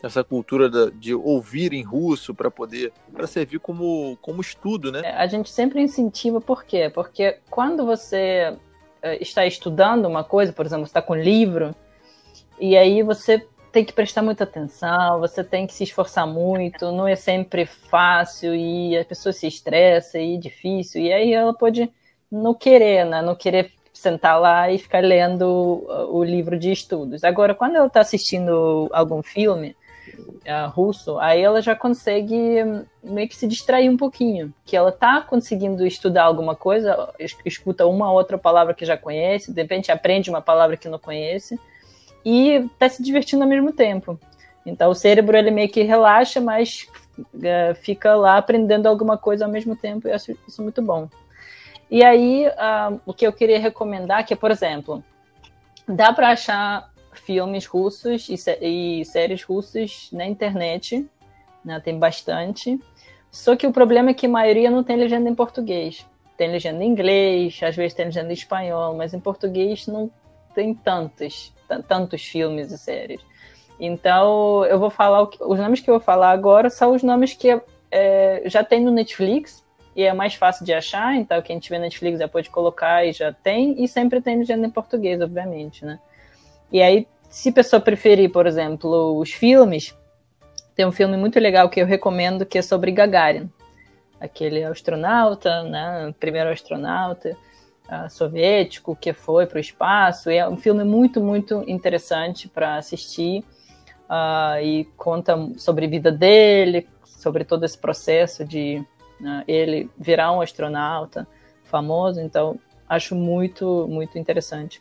essa 0.02 0.24
cultura 0.24 0.68
da, 0.68 0.90
de 0.90 1.14
ouvir 1.14 1.72
em 1.72 1.82
russo 1.82 2.34
para 2.34 2.50
poder 2.50 2.92
para 3.12 3.28
servir 3.28 3.60
como, 3.60 4.18
como 4.20 4.40
estudo, 4.40 4.90
né? 4.90 5.02
A 5.16 5.26
gente 5.28 5.50
sempre 5.50 5.80
incentiva 5.80 6.40
por 6.40 6.64
quê? 6.64 6.90
Porque 6.92 7.38
quando 7.48 7.86
você 7.86 8.56
eh, 9.02 9.18
está 9.20 9.46
estudando 9.46 10.06
uma 10.06 10.24
coisa, 10.24 10.52
por 10.52 10.66
exemplo, 10.66 10.84
está 10.84 11.00
com 11.00 11.12
um 11.12 11.22
livro 11.22 11.76
e 12.58 12.76
aí 12.76 13.02
você 13.02 13.46
tem 13.74 13.84
que 13.84 13.92
prestar 13.92 14.22
muita 14.22 14.44
atenção, 14.44 15.18
você 15.18 15.42
tem 15.42 15.66
que 15.66 15.74
se 15.74 15.82
esforçar 15.82 16.24
muito, 16.28 16.92
não 16.92 17.08
é 17.08 17.16
sempre 17.16 17.66
fácil 17.66 18.54
e 18.54 18.96
a 18.96 19.04
pessoa 19.04 19.32
se 19.32 19.48
estressa 19.48 20.16
e 20.16 20.36
é 20.36 20.38
difícil, 20.38 21.02
e 21.02 21.12
aí 21.12 21.32
ela 21.34 21.52
pode 21.52 21.90
não 22.30 22.54
querer, 22.54 23.04
né? 23.04 23.20
Não 23.20 23.34
querer 23.34 23.72
sentar 23.92 24.40
lá 24.40 24.70
e 24.70 24.78
ficar 24.78 25.02
lendo 25.02 25.84
o 26.08 26.22
livro 26.22 26.56
de 26.56 26.70
estudos. 26.70 27.24
Agora, 27.24 27.52
quando 27.52 27.74
ela 27.74 27.88
está 27.88 28.00
assistindo 28.00 28.88
algum 28.92 29.24
filme 29.24 29.74
uh, 30.46 30.70
russo, 30.70 31.18
aí 31.18 31.42
ela 31.42 31.60
já 31.60 31.74
consegue 31.74 32.84
meio 33.02 33.28
que 33.28 33.36
se 33.36 33.48
distrair 33.48 33.88
um 33.88 33.96
pouquinho, 33.96 34.54
que 34.64 34.76
ela 34.76 34.90
está 34.90 35.20
conseguindo 35.20 35.84
estudar 35.84 36.22
alguma 36.22 36.54
coisa, 36.54 37.12
escuta 37.44 37.86
uma 37.86 38.12
outra 38.12 38.38
palavra 38.38 38.72
que 38.72 38.86
já 38.86 38.96
conhece, 38.96 39.52
de 39.52 39.60
repente 39.60 39.90
aprende 39.90 40.30
uma 40.30 40.40
palavra 40.40 40.76
que 40.76 40.88
não 40.88 40.98
conhece, 40.98 41.58
e 42.24 42.68
tá 42.78 42.88
se 42.88 43.02
divertindo 43.02 43.42
ao 43.42 43.48
mesmo 43.48 43.72
tempo. 43.72 44.18
Então 44.64 44.90
o 44.90 44.94
cérebro 44.94 45.36
ele 45.36 45.50
meio 45.50 45.68
que 45.68 45.82
relaxa, 45.82 46.40
mas 46.40 46.86
é, 47.42 47.74
fica 47.74 48.14
lá 48.14 48.38
aprendendo 48.38 48.86
alguma 48.86 49.18
coisa 49.18 49.44
ao 49.44 49.50
mesmo 49.50 49.76
tempo, 49.76 50.08
e 50.08 50.10
eu 50.10 50.14
acho 50.14 50.36
isso 50.48 50.62
muito 50.62 50.80
bom. 50.80 51.08
E 51.90 52.02
aí, 52.02 52.46
uh, 52.48 53.00
o 53.04 53.12
que 53.12 53.26
eu 53.26 53.32
queria 53.32 53.58
recomendar, 53.58 54.26
que 54.26 54.32
é, 54.32 54.36
por 54.36 54.50
exemplo, 54.50 55.04
dá 55.86 56.12
para 56.12 56.30
achar 56.30 56.90
filmes 57.12 57.66
russos 57.66 58.28
e, 58.28 58.36
sé 58.36 58.58
e, 58.60 59.04
séries 59.04 59.42
russas 59.42 60.08
na 60.12 60.26
internet, 60.26 61.08
né? 61.64 61.78
tem 61.80 61.98
bastante. 61.98 62.80
Só 63.30 63.54
que 63.54 63.66
o 63.66 63.72
problema 63.72 64.10
é 64.10 64.14
que 64.14 64.26
a 64.26 64.28
maioria 64.28 64.70
não 64.70 64.82
tem 64.82 64.96
legenda 64.96 65.28
em 65.28 65.34
português. 65.34 66.06
Tem 66.36 66.50
legenda 66.50 66.82
em 66.82 66.88
inglês, 66.88 67.60
às 67.62 67.76
vezes 67.76 67.94
tem 67.94 68.06
legenda 68.06 68.30
em 68.30 68.34
espanhol, 68.34 68.96
mas 68.96 69.14
em 69.14 69.20
português 69.20 69.86
não 69.86 70.10
tem 70.54 70.74
tantos 70.74 71.52
tantos 71.88 72.22
filmes 72.22 72.70
e 72.70 72.78
séries. 72.78 73.20
Então, 73.78 74.64
eu 74.66 74.78
vou 74.78 74.90
falar, 74.90 75.22
os 75.22 75.58
nomes 75.58 75.80
que 75.80 75.90
eu 75.90 75.94
vou 75.94 76.00
falar 76.00 76.30
agora 76.30 76.70
são 76.70 76.94
os 76.94 77.02
nomes 77.02 77.34
que 77.34 77.60
é, 77.90 78.42
já 78.46 78.62
tem 78.62 78.80
no 78.80 78.90
Netflix, 78.90 79.64
e 79.96 80.02
é 80.02 80.12
mais 80.12 80.34
fácil 80.34 80.64
de 80.64 80.72
achar, 80.72 81.14
então 81.14 81.40
quem 81.40 81.58
tiver 81.58 81.78
Netflix 81.78 82.18
já 82.18 82.26
pode 82.26 82.50
colocar 82.50 83.04
e 83.04 83.12
já 83.12 83.32
tem, 83.32 83.82
e 83.82 83.86
sempre 83.86 84.20
tem 84.20 84.38
legenda 84.38 84.66
em 84.66 84.70
português, 84.70 85.20
obviamente, 85.20 85.84
né? 85.84 85.98
E 86.72 86.82
aí, 86.82 87.06
se 87.28 87.50
a 87.50 87.52
pessoa 87.52 87.80
preferir, 87.80 88.30
por 88.30 88.46
exemplo, 88.46 89.16
os 89.18 89.32
filmes, 89.32 89.96
tem 90.74 90.84
um 90.84 90.92
filme 90.92 91.16
muito 91.16 91.38
legal 91.38 91.68
que 91.68 91.80
eu 91.80 91.86
recomendo 91.86 92.44
que 92.44 92.58
é 92.58 92.62
sobre 92.62 92.90
Gagarin, 92.90 93.48
aquele 94.20 94.64
astronauta, 94.64 95.62
né, 95.62 96.12
primeiro 96.18 96.50
astronauta, 96.50 97.36
uh, 97.88 98.08
soviético 98.10 98.96
que 98.96 99.12
foi 99.12 99.46
para 99.46 99.56
o 99.56 99.60
espaço. 99.60 100.30
é 100.30 100.48
um 100.48 100.56
filme 100.56 100.84
muito, 100.84 101.20
muito 101.20 101.64
interessante 101.66 102.48
para 102.48 102.76
assistir 102.76 103.44
uh, 104.08 104.60
e 104.62 104.84
conta 104.96 105.36
sobre 105.56 105.86
a 105.86 105.88
vida 105.88 106.10
dele, 106.10 106.86
sobre 107.04 107.44
todo 107.44 107.64
esse 107.64 107.78
processo 107.78 108.44
de 108.44 108.84
uh, 109.20 109.42
ele 109.46 109.90
virar 109.98 110.32
um 110.32 110.40
astronauta 110.40 111.26
famoso. 111.64 112.20
Então, 112.20 112.58
acho 112.88 113.14
muito, 113.14 113.86
muito 113.88 114.18
interessante. 114.18 114.80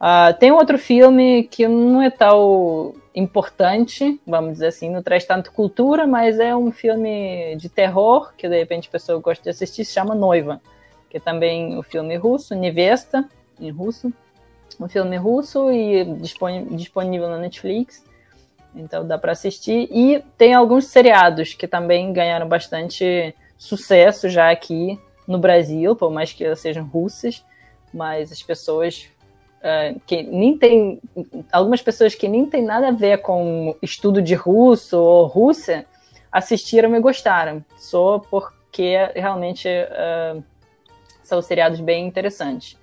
Uh, 0.00 0.32
tem 0.38 0.50
outro 0.50 0.78
filme 0.78 1.44
que 1.44 1.68
não 1.68 2.00
é 2.00 2.08
tão 2.08 2.94
importante, 3.14 4.18
vamos 4.26 4.54
dizer 4.54 4.68
assim, 4.68 4.88
não 4.88 5.02
traz 5.02 5.24
tanto 5.24 5.52
cultura, 5.52 6.06
mas 6.06 6.38
é 6.38 6.56
um 6.56 6.70
filme 6.70 7.54
de 7.56 7.68
terror 7.68 8.32
que 8.34 8.48
de 8.48 8.56
repente 8.56 8.88
a 8.88 8.92
pessoa 8.92 9.20
gosta 9.20 9.42
de 9.42 9.50
assistir, 9.50 9.84
se 9.84 9.92
chama 9.92 10.14
Noiva 10.14 10.60
que 11.10 11.16
é 11.16 11.20
também 11.20 11.76
o 11.76 11.82
filme 11.82 12.16
russo, 12.16 12.54
Nevesta, 12.54 13.28
em 13.60 13.70
russo. 13.70 14.12
Um 14.78 14.88
filme 14.88 15.16
russo 15.16 15.70
e 15.70 16.04
disponível 16.70 17.28
na 17.28 17.36
Netflix. 17.36 18.04
Então 18.74 19.06
dá 19.06 19.18
para 19.18 19.32
assistir. 19.32 19.88
E 19.90 20.24
tem 20.38 20.54
alguns 20.54 20.86
seriados 20.86 21.52
que 21.52 21.66
também 21.66 22.12
ganharam 22.12 22.48
bastante 22.48 23.34
sucesso 23.58 24.28
já 24.28 24.50
aqui 24.50 24.98
no 25.26 25.38
Brasil, 25.38 25.94
por 25.94 26.10
mais 26.10 26.32
que 26.32 26.54
sejam 26.56 26.84
russas, 26.84 27.44
mas 27.92 28.32
as 28.32 28.42
pessoas 28.42 29.08
uh, 29.58 30.00
que 30.06 30.22
nem 30.22 30.56
tem 30.56 31.00
algumas 31.52 31.82
pessoas 31.82 32.14
que 32.14 32.28
nem 32.28 32.46
tem 32.46 32.62
nada 32.62 32.88
a 32.88 32.92
ver 32.92 33.18
com 33.18 33.76
estudo 33.82 34.22
de 34.22 34.34
russo 34.34 34.98
ou 34.98 35.26
Rússia 35.26 35.84
assistiram 36.32 36.94
e 36.94 37.00
gostaram, 37.00 37.64
só 37.76 38.18
porque 38.30 38.96
realmente 39.14 39.68
uh, 39.68 40.42
são 41.30 41.40
seriados 41.40 41.80
bem 41.80 42.06
interessantes. 42.06 42.76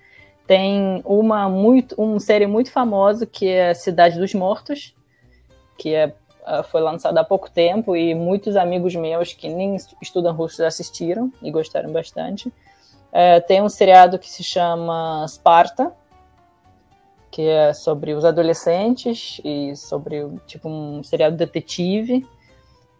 Tem 0.48 1.02
uma 1.06 1.50
muito, 1.50 1.94
uma 2.02 2.20
série 2.20 2.48
muito 2.48 2.72
famosa 2.72 3.26
que 3.26 3.50
é 3.50 3.74
Cidade 3.74 4.18
dos 4.18 4.34
Mortos, 4.34 4.96
que 5.78 5.94
é, 5.94 6.08
uh, 6.08 6.64
foi 6.64 6.80
lançada 6.80 7.20
há 7.20 7.24
pouco 7.26 7.52
tempo 7.52 7.96
e 7.96 8.16
muitos 8.16 8.56
amigos 8.56 8.96
meus 8.96 9.34
que 9.34 9.50
nem 9.50 9.76
estudam 10.02 10.34
russo 10.34 10.64
assistiram 10.64 11.32
e 11.42 11.52
gostaram 11.52 11.92
bastante. 11.92 12.48
Uh, 12.48 13.46
tem 13.46 13.62
um 13.62 13.68
seriado 13.68 14.18
que 14.18 14.30
se 14.30 14.44
chama 14.44 15.26
Sparta, 15.28 15.92
que 17.30 17.42
é 17.42 17.74
sobre 17.74 18.14
os 18.14 18.24
adolescentes 18.24 19.42
e 19.44 19.76
sobre 19.76 20.26
tipo 20.48 20.70
um 20.70 21.04
seriado 21.04 21.36
detetive 21.36 22.26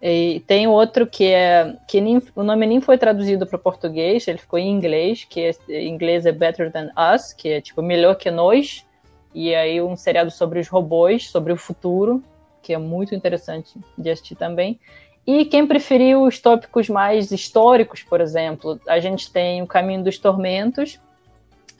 e 0.02 0.44
tem 0.46 0.68
outro 0.68 1.08
que 1.08 1.26
é 1.26 1.76
que 1.88 2.00
nem, 2.00 2.22
o 2.36 2.44
nome 2.44 2.68
nem 2.68 2.80
foi 2.80 2.98
traduzido 2.98 3.48
para 3.48 3.58
português, 3.58 4.28
ele 4.28 4.38
ficou 4.38 4.60
em 4.60 4.70
inglês, 4.70 5.26
que 5.28 5.42
é, 5.42 5.52
em 5.70 5.90
inglês 5.90 6.26
é 6.26 6.32
Better 6.32 6.72
Than 6.72 6.92
Us, 7.14 7.34
que 7.34 7.50
é 7.50 7.62
tipo 7.62 7.82
melhor 7.82 8.16
que 8.16 8.30
nós. 8.30 8.86
E 9.34 9.54
aí 9.54 9.82
um 9.82 9.96
seriado 9.96 10.32
sobre 10.32 10.60
os 10.60 10.68
robôs, 10.68 11.30
sobre 11.30 11.52
o 11.52 11.58
futuro, 11.58 12.24
que 12.62 12.74
é 12.74 12.78
muito 12.78 13.16
interessante 13.16 13.74
de 13.98 14.10
assistir 14.10 14.36
também. 14.36 14.80
E 15.26 15.46
quem 15.46 15.68
preferiu 15.68 16.24
os 16.24 16.40
tópicos 16.40 16.88
mais 16.88 17.32
históricos, 17.32 18.02
por 18.02 18.22
exemplo, 18.22 18.80
a 18.88 19.00
gente 19.00 19.32
tem 19.32 19.62
O 19.62 19.68
Caminho 19.68 20.04
dos 20.04 20.18
Tormentos, 20.18 21.00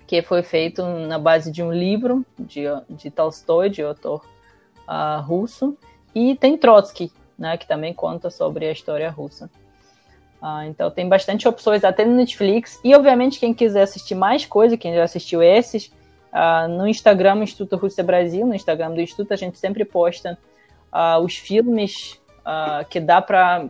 que 0.06 0.22
foi 0.22 0.42
feito 0.42 0.84
na 0.84 1.20
base 1.20 1.52
de 1.52 1.62
um 1.62 1.72
livro 1.72 2.26
de, 2.38 2.64
de 2.90 3.12
Tolstói, 3.12 3.70
de 3.70 3.82
autor 3.82 4.26
uh, 4.88 5.22
russo, 5.22 5.78
e 6.16 6.36
tem 6.36 6.58
Trotsky, 6.58 7.12
né, 7.38 7.58
que 7.58 7.68
também 7.68 7.94
conta 7.94 8.30
sobre 8.30 8.66
a 8.68 8.72
história 8.72 9.10
russa. 9.10 9.50
Ah, 10.42 10.66
então 10.68 10.90
tem 10.92 11.08
bastante 11.08 11.48
opções 11.48 11.84
até 11.84 12.06
no 12.06 12.16
Netflix. 12.16 12.80
E 12.84 12.96
obviamente 12.96 13.40
quem 13.40 13.54
quiser 13.54 13.82
assistir 13.82 14.16
mais 14.16 14.46
coisa, 14.46 14.78
quem 14.78 14.94
já 14.94 15.04
assistiu 15.04 15.42
esses, 15.42 15.92
ah, 16.32 16.68
no 16.68 16.88
Instagram 16.88 17.44
Instituto 17.44 17.76
Rússia 17.76 18.04
Brasil, 18.04 18.46
no 18.46 18.54
Instagram 18.54 18.92
do 18.92 19.02
Instituto, 19.02 19.34
a 19.34 19.38
gente 19.38 19.58
sempre 19.58 19.84
posta 19.84 20.38
ah, 20.92 21.20
os 21.20 21.36
filmes 21.36 22.20
que 22.90 23.02
dá 23.02 23.22
para 23.22 23.68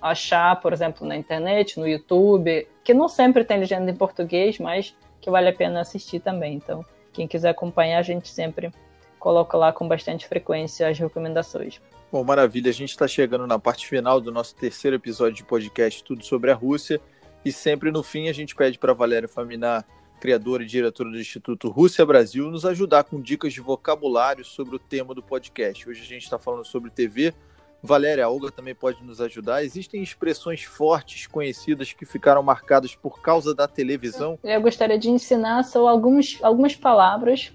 achar, 0.00 0.60
por 0.60 0.72
exemplo, 0.72 1.04
na 1.04 1.16
internet, 1.16 1.80
no 1.80 1.88
YouTube, 1.88 2.68
que 2.84 2.94
não 2.94 3.08
sempre 3.08 3.42
tem 3.42 3.58
legenda 3.58 3.90
em 3.90 3.94
português, 3.96 4.56
mas 4.60 4.94
que 5.20 5.28
vale 5.28 5.48
a 5.48 5.52
pena 5.52 5.80
assistir 5.80 6.20
também. 6.20 6.54
Então, 6.54 6.84
quem 7.12 7.26
quiser 7.26 7.48
acompanhar, 7.48 7.98
a 7.98 8.02
gente 8.02 8.28
sempre 8.28 8.72
coloca 9.18 9.56
lá 9.56 9.72
com 9.72 9.88
bastante 9.88 10.28
frequência 10.28 10.88
as 10.88 10.96
recomendações. 10.96 11.80
Bom, 12.12 12.24
maravilha. 12.24 12.70
A 12.70 12.74
gente 12.74 12.90
está 12.90 13.06
chegando 13.06 13.46
na 13.46 13.56
parte 13.56 13.86
final 13.86 14.20
do 14.20 14.32
nosso 14.32 14.52
terceiro 14.56 14.96
episódio 14.96 15.36
de 15.36 15.44
podcast 15.44 16.02
Tudo 16.02 16.24
sobre 16.24 16.50
a 16.50 16.54
Rússia. 16.54 17.00
E 17.44 17.52
sempre 17.52 17.92
no 17.92 18.02
fim 18.02 18.28
a 18.28 18.32
gente 18.32 18.52
pede 18.56 18.80
para 18.80 18.92
Valéria 18.92 19.28
Faminar, 19.28 19.86
criadora 20.20 20.64
e 20.64 20.66
diretora 20.66 21.08
do 21.08 21.20
Instituto 21.20 21.68
Rússia 21.68 22.04
Brasil, 22.04 22.50
nos 22.50 22.66
ajudar 22.66 23.04
com 23.04 23.20
dicas 23.20 23.52
de 23.52 23.60
vocabulário 23.60 24.44
sobre 24.44 24.74
o 24.74 24.78
tema 24.78 25.14
do 25.14 25.22
podcast. 25.22 25.88
Hoje 25.88 26.02
a 26.02 26.04
gente 26.04 26.24
está 26.24 26.36
falando 26.36 26.64
sobre 26.64 26.90
TV. 26.90 27.32
Valéria, 27.80 28.24
a 28.24 28.28
Olga 28.28 28.50
também 28.50 28.74
pode 28.74 29.02
nos 29.04 29.20
ajudar. 29.20 29.62
Existem 29.62 30.02
expressões 30.02 30.64
fortes, 30.64 31.28
conhecidas, 31.28 31.92
que 31.92 32.04
ficaram 32.04 32.42
marcadas 32.42 32.92
por 32.92 33.22
causa 33.22 33.54
da 33.54 33.68
televisão? 33.68 34.36
Eu 34.42 34.60
gostaria 34.60 34.98
de 34.98 35.08
ensinar 35.08 35.62
só 35.62 35.86
algumas, 35.86 36.36
algumas 36.42 36.74
palavras 36.74 37.52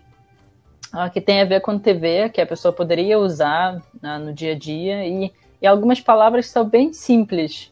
que 1.12 1.22
tem 1.22 1.42
a 1.42 1.46
ver 1.46 1.62
com 1.62 1.78
TV, 1.78 2.30
que 2.30 2.42
a 2.42 2.46
pessoa 2.46 2.72
poderia 2.72 3.20
usar 3.20 3.76
uh, 3.76 4.20
no 4.20 4.34
dia 4.34 4.54
a 4.54 4.58
dia, 4.58 5.06
e, 5.06 5.32
e, 5.62 5.68
algumas 5.68 6.00
palavras 6.00 6.48
são 6.48 6.68
bem 6.68 6.94
simples, 6.94 7.72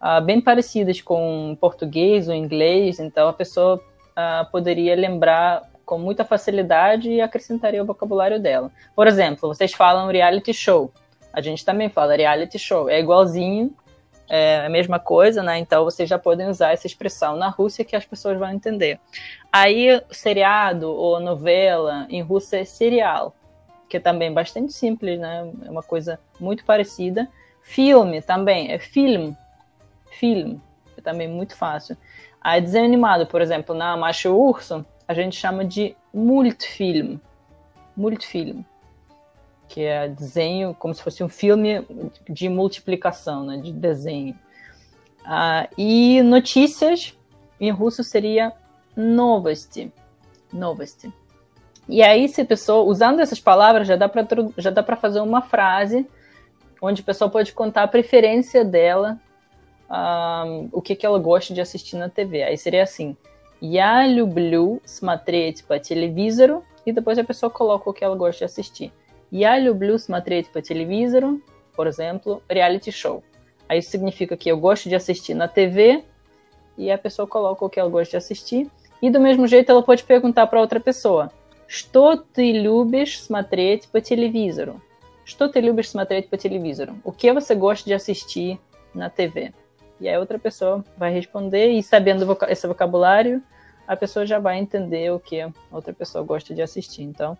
uh, 0.00 0.20
bem 0.24 0.40
parecidas 0.40 1.00
com 1.00 1.56
português 1.60 2.28
ou 2.28 2.34
inglês, 2.34 2.98
então 2.98 3.28
a 3.28 3.32
pessoa 3.32 3.82
poderia 4.50 4.96
lembrar 4.96 5.62
com 5.84 5.98
muita 5.98 6.24
facilidade 6.24 7.10
e 7.10 7.20
acrescentaria 7.20 7.82
o 7.82 7.86
vocabulário 7.86 8.40
dela. 8.40 8.70
Por 8.94 9.06
exemplo, 9.06 9.54
vocês 9.54 9.74
falam 9.74 10.10
reality 10.10 10.54
show, 10.54 10.90
a 11.34 11.42
gente 11.42 11.62
também 11.62 11.90
fala 11.90 12.16
reality 12.16 12.58
show, 12.58 12.88
é 12.88 12.98
igualzinho, 12.98 13.74
é 14.28 14.66
a 14.66 14.68
mesma 14.68 14.98
coisa, 14.98 15.42
né? 15.42 15.58
Então 15.58 15.84
vocês 15.84 16.08
já 16.08 16.18
podem 16.18 16.48
usar 16.48 16.72
essa 16.72 16.86
expressão 16.86 17.36
na 17.36 17.48
Rússia 17.48 17.84
que 17.84 17.96
as 17.96 18.04
pessoas 18.04 18.38
vão 18.38 18.50
entender. 18.50 18.98
Aí, 19.52 20.02
seriado 20.10 20.90
ou 20.90 21.20
novela 21.20 22.06
em 22.10 22.22
russo 22.22 22.56
é 22.56 22.64
serial, 22.64 23.34
que 23.88 23.96
é 23.96 24.00
também 24.00 24.32
bastante 24.32 24.72
simples, 24.72 25.18
né? 25.18 25.50
É 25.64 25.70
uma 25.70 25.82
coisa 25.82 26.18
muito 26.40 26.64
parecida. 26.64 27.28
Filme 27.62 28.20
também 28.22 28.72
é 28.72 28.78
film, 28.78 29.32
film, 30.10 30.58
é 30.96 31.00
também 31.00 31.28
muito 31.28 31.56
fácil. 31.56 31.96
Aí 32.40 32.60
desenho 32.60 32.84
animado, 32.84 33.26
por 33.26 33.40
exemplo, 33.40 33.74
na 33.74 33.96
Macho 33.96 34.32
Urso, 34.32 34.84
a 35.08 35.14
gente 35.14 35.36
chama 35.36 35.64
de 35.64 35.96
multfilm, 36.12 37.18
multfilm, 37.96 38.62
que 39.67 39.83
é 39.85 40.07
desenho 40.07 40.75
como 40.77 40.93
se 40.93 41.01
fosse 41.01 41.23
um 41.23 41.29
filme 41.29 41.85
de 42.29 42.49
multiplicação, 42.49 43.45
né? 43.45 43.57
De 43.57 43.71
desenho. 43.71 44.37
Ah, 45.23 45.67
e 45.77 46.21
notícias 46.23 47.17
em 47.59 47.71
russo 47.71 48.03
seria 48.03 48.53
новости. 48.95 49.91
Новости. 50.51 51.13
E 51.87 52.01
aí, 52.01 52.27
se 52.27 52.41
a 52.41 52.45
pessoa, 52.45 52.83
usando 52.83 53.19
essas 53.19 53.39
palavras, 53.39 53.87
já 53.87 53.95
dá 53.95 54.09
para 54.09 54.25
já 54.57 54.69
dá 54.69 54.83
para 54.83 54.95
fazer 54.95 55.19
uma 55.19 55.41
frase 55.41 56.07
onde 56.81 57.01
a 57.01 57.05
pessoa 57.05 57.29
pode 57.29 57.53
contar 57.53 57.83
a 57.83 57.87
preferência 57.87 58.65
dela, 58.65 59.19
um, 59.89 60.69
o 60.71 60.81
que, 60.81 60.95
que 60.95 61.05
ela 61.05 61.19
gosta 61.19 61.53
de 61.53 61.61
assistir 61.61 61.95
na 61.95 62.09
TV. 62.09 62.43
Aí 62.43 62.57
seria 62.57 62.83
assim: 62.83 63.15
Я 63.61 64.07
люблю 64.07 64.81
смотреть 64.85 65.63
по 65.63 65.77
телевизору, 65.79 66.63
e 66.85 66.91
depois 66.91 67.17
a 67.17 67.23
pessoa 67.23 67.49
coloca 67.49 67.89
o 67.89 67.93
que 67.93 68.03
ela 68.03 68.15
gosta 68.15 68.39
de 68.39 68.45
assistir. 68.45 68.91
Я 69.31 69.57
люблю 69.57 69.97
смотреть 69.97 70.49
по 70.49 70.61
телевизору, 70.61 71.41
por 71.75 71.87
exemplo, 71.87 72.41
reality 72.49 72.91
show. 72.91 73.23
Aí 73.67 73.79
isso 73.79 73.89
significa 73.89 74.35
que 74.35 74.51
eu 74.51 74.57
gosto 74.57 74.89
de 74.89 74.95
assistir 74.95 75.33
na 75.33 75.47
TV 75.47 76.03
e 76.77 76.91
a 76.91 76.97
pessoa 76.97 77.27
coloca 77.27 77.63
o 77.63 77.69
que 77.69 77.79
ela 77.79 77.89
gosta 77.89 78.11
de 78.11 78.17
assistir. 78.17 78.69
E 79.01 79.09
do 79.09 79.19
mesmo 79.19 79.47
jeito 79.47 79.71
ela 79.71 79.81
pode 79.81 80.03
perguntar 80.03 80.47
para 80.47 80.59
outra 80.59 80.79
pessoa: 80.79 81.31
Что 81.67 82.17
ты 82.17 82.51
любишь 82.51 83.21
смотреть 83.21 83.87
по 83.87 84.01
телевизору? 84.01 84.81
Что 85.23 85.47
ты 85.47 85.61
любишь 85.61 85.89
смотреть 85.89 86.29
по 86.29 86.35
телевизору? 86.35 86.95
O 87.03 87.11
que 87.11 87.31
você 87.31 87.55
gosta 87.55 87.85
de 87.85 87.93
assistir 87.93 88.59
na 88.93 89.09
TV? 89.09 89.53
E 90.01 90.09
aí 90.09 90.17
outra 90.17 90.37
pessoa 90.37 90.83
vai 90.97 91.13
responder 91.13 91.69
e 91.69 91.81
sabendo 91.81 92.37
esse 92.49 92.67
vocabulário, 92.67 93.41
a 93.87 93.95
pessoa 93.95 94.25
já 94.25 94.39
vai 94.39 94.57
entender 94.57 95.11
o 95.11 95.19
que 95.19 95.39
a 95.39 95.51
outra 95.71 95.93
pessoa 95.93 96.23
gosta 96.23 96.53
de 96.53 96.61
assistir. 96.61 97.03
Então, 97.03 97.37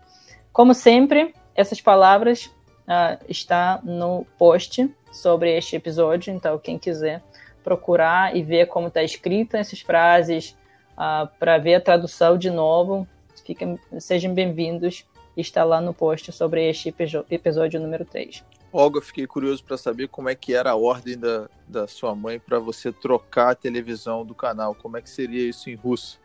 como 0.52 0.72
sempre, 0.72 1.34
essas 1.57 1.81
palavras 1.81 2.45
uh, 2.45 3.19
está 3.27 3.81
no 3.83 4.25
post 4.37 4.87
sobre 5.11 5.57
este 5.57 5.75
episódio. 5.75 6.31
Então, 6.31 6.59
quem 6.59 6.77
quiser 6.77 7.23
procurar 7.63 8.35
e 8.35 8.43
ver 8.43 8.67
como 8.67 8.87
está 8.87 9.03
escrita 9.03 9.57
essas 9.57 9.81
frases, 9.81 10.55
uh, 10.93 11.27
para 11.39 11.57
ver 11.57 11.75
a 11.75 11.81
tradução 11.81 12.37
de 12.37 12.51
novo. 12.51 13.07
Fiquem, 13.43 13.79
sejam 13.99 14.33
bem-vindos. 14.33 15.03
Está 15.35 15.63
lá 15.63 15.81
no 15.81 15.93
post 15.93 16.31
sobre 16.31 16.69
este 16.69 16.93
episódio 17.29 17.79
número 17.79 18.05
3. 18.05 18.43
Olga, 18.71 19.01
fiquei 19.01 19.25
curioso 19.25 19.63
para 19.63 19.77
saber 19.77 20.07
como 20.07 20.29
é 20.29 20.35
que 20.35 20.53
era 20.53 20.71
a 20.71 20.75
ordem 20.75 21.17
da, 21.17 21.49
da 21.67 21.87
sua 21.87 22.13
mãe 22.15 22.39
para 22.39 22.59
você 22.59 22.91
trocar 22.91 23.51
a 23.51 23.55
televisão 23.55 24.25
do 24.25 24.35
canal. 24.35 24.75
Como 24.75 24.97
é 24.97 25.01
que 25.01 25.09
seria 25.09 25.47
isso 25.47 25.69
em 25.69 25.75
russo? 25.75 26.19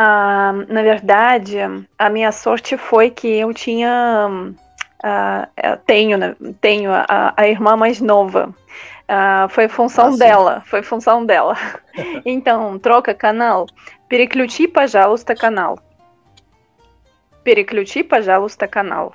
Ah, 0.00 0.52
na 0.68 0.80
verdade, 0.80 1.56
a 1.98 2.08
minha 2.08 2.30
sorte 2.30 2.76
foi 2.76 3.10
que 3.10 3.26
eu 3.26 3.52
tinha. 3.52 4.54
Uh, 4.98 5.76
tenho, 5.86 6.16
né, 6.16 6.36
tenho 6.60 6.92
a, 6.92 7.34
a 7.36 7.48
irmã 7.48 7.76
mais 7.76 8.00
nova. 8.00 8.54
Uh, 9.08 9.48
foi 9.48 9.66
função 9.68 10.14
ah, 10.14 10.16
dela, 10.16 10.62
foi 10.66 10.82
função 10.82 11.26
dela. 11.26 11.56
então, 12.24 12.78
troca 12.78 13.12
canal. 13.12 13.66
Переключи, 14.08 14.68
пожалуйста, 14.68 15.34
canal. 15.34 15.78
Переключи, 17.42 18.04
пожалуйста, 18.04 18.68
canal. 18.68 19.12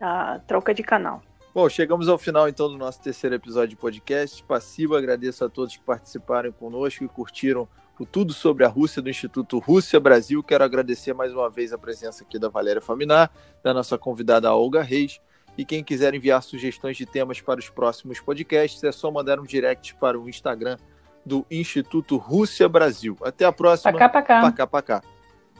Uh, 0.00 0.40
troca 0.46 0.72
de 0.72 0.84
canal. 0.84 1.22
Bom, 1.52 1.68
chegamos 1.68 2.08
ao 2.08 2.18
final 2.18 2.48
então 2.48 2.68
do 2.68 2.78
nosso 2.78 3.02
terceiro 3.02 3.34
episódio 3.34 3.70
de 3.70 3.76
podcast. 3.76 4.44
Passivo, 4.44 4.94
agradeço 4.94 5.44
a 5.44 5.48
todos 5.48 5.76
que 5.76 5.82
participaram 5.82 6.52
conosco 6.52 7.02
e 7.02 7.08
curtiram 7.08 7.68
o 7.98 8.06
Tudo 8.06 8.32
sobre 8.32 8.64
a 8.64 8.68
Rússia 8.68 9.00
do 9.00 9.10
Instituto 9.10 9.58
Rússia 9.58 10.00
Brasil. 10.00 10.42
Quero 10.42 10.64
agradecer 10.64 11.12
mais 11.12 11.32
uma 11.32 11.48
vez 11.48 11.72
a 11.72 11.78
presença 11.78 12.24
aqui 12.24 12.38
da 12.38 12.48
Valéria 12.48 12.80
Faminar, 12.82 13.30
da 13.62 13.72
nossa 13.72 13.96
convidada 13.96 14.52
Olga 14.52 14.82
Reis 14.82 15.20
E 15.56 15.64
quem 15.64 15.84
quiser 15.84 16.14
enviar 16.14 16.42
sugestões 16.42 16.96
de 16.96 17.06
temas 17.06 17.40
para 17.40 17.60
os 17.60 17.68
próximos 17.68 18.20
podcasts, 18.20 18.82
é 18.82 18.90
só 18.90 19.10
mandar 19.10 19.38
um 19.38 19.44
direct 19.44 19.94
para 19.96 20.18
o 20.18 20.28
Instagram 20.28 20.76
do 21.24 21.46
Instituto 21.50 22.16
Rússia 22.16 22.68
Brasil. 22.68 23.16
Até 23.22 23.44
a 23.44 23.52
próxima. 23.52 23.92
Пока-пока. 23.92 24.40
Пока-пока. 24.40 25.02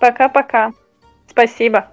Пока-пока. 0.01 0.71
Спасибо. 1.29 1.87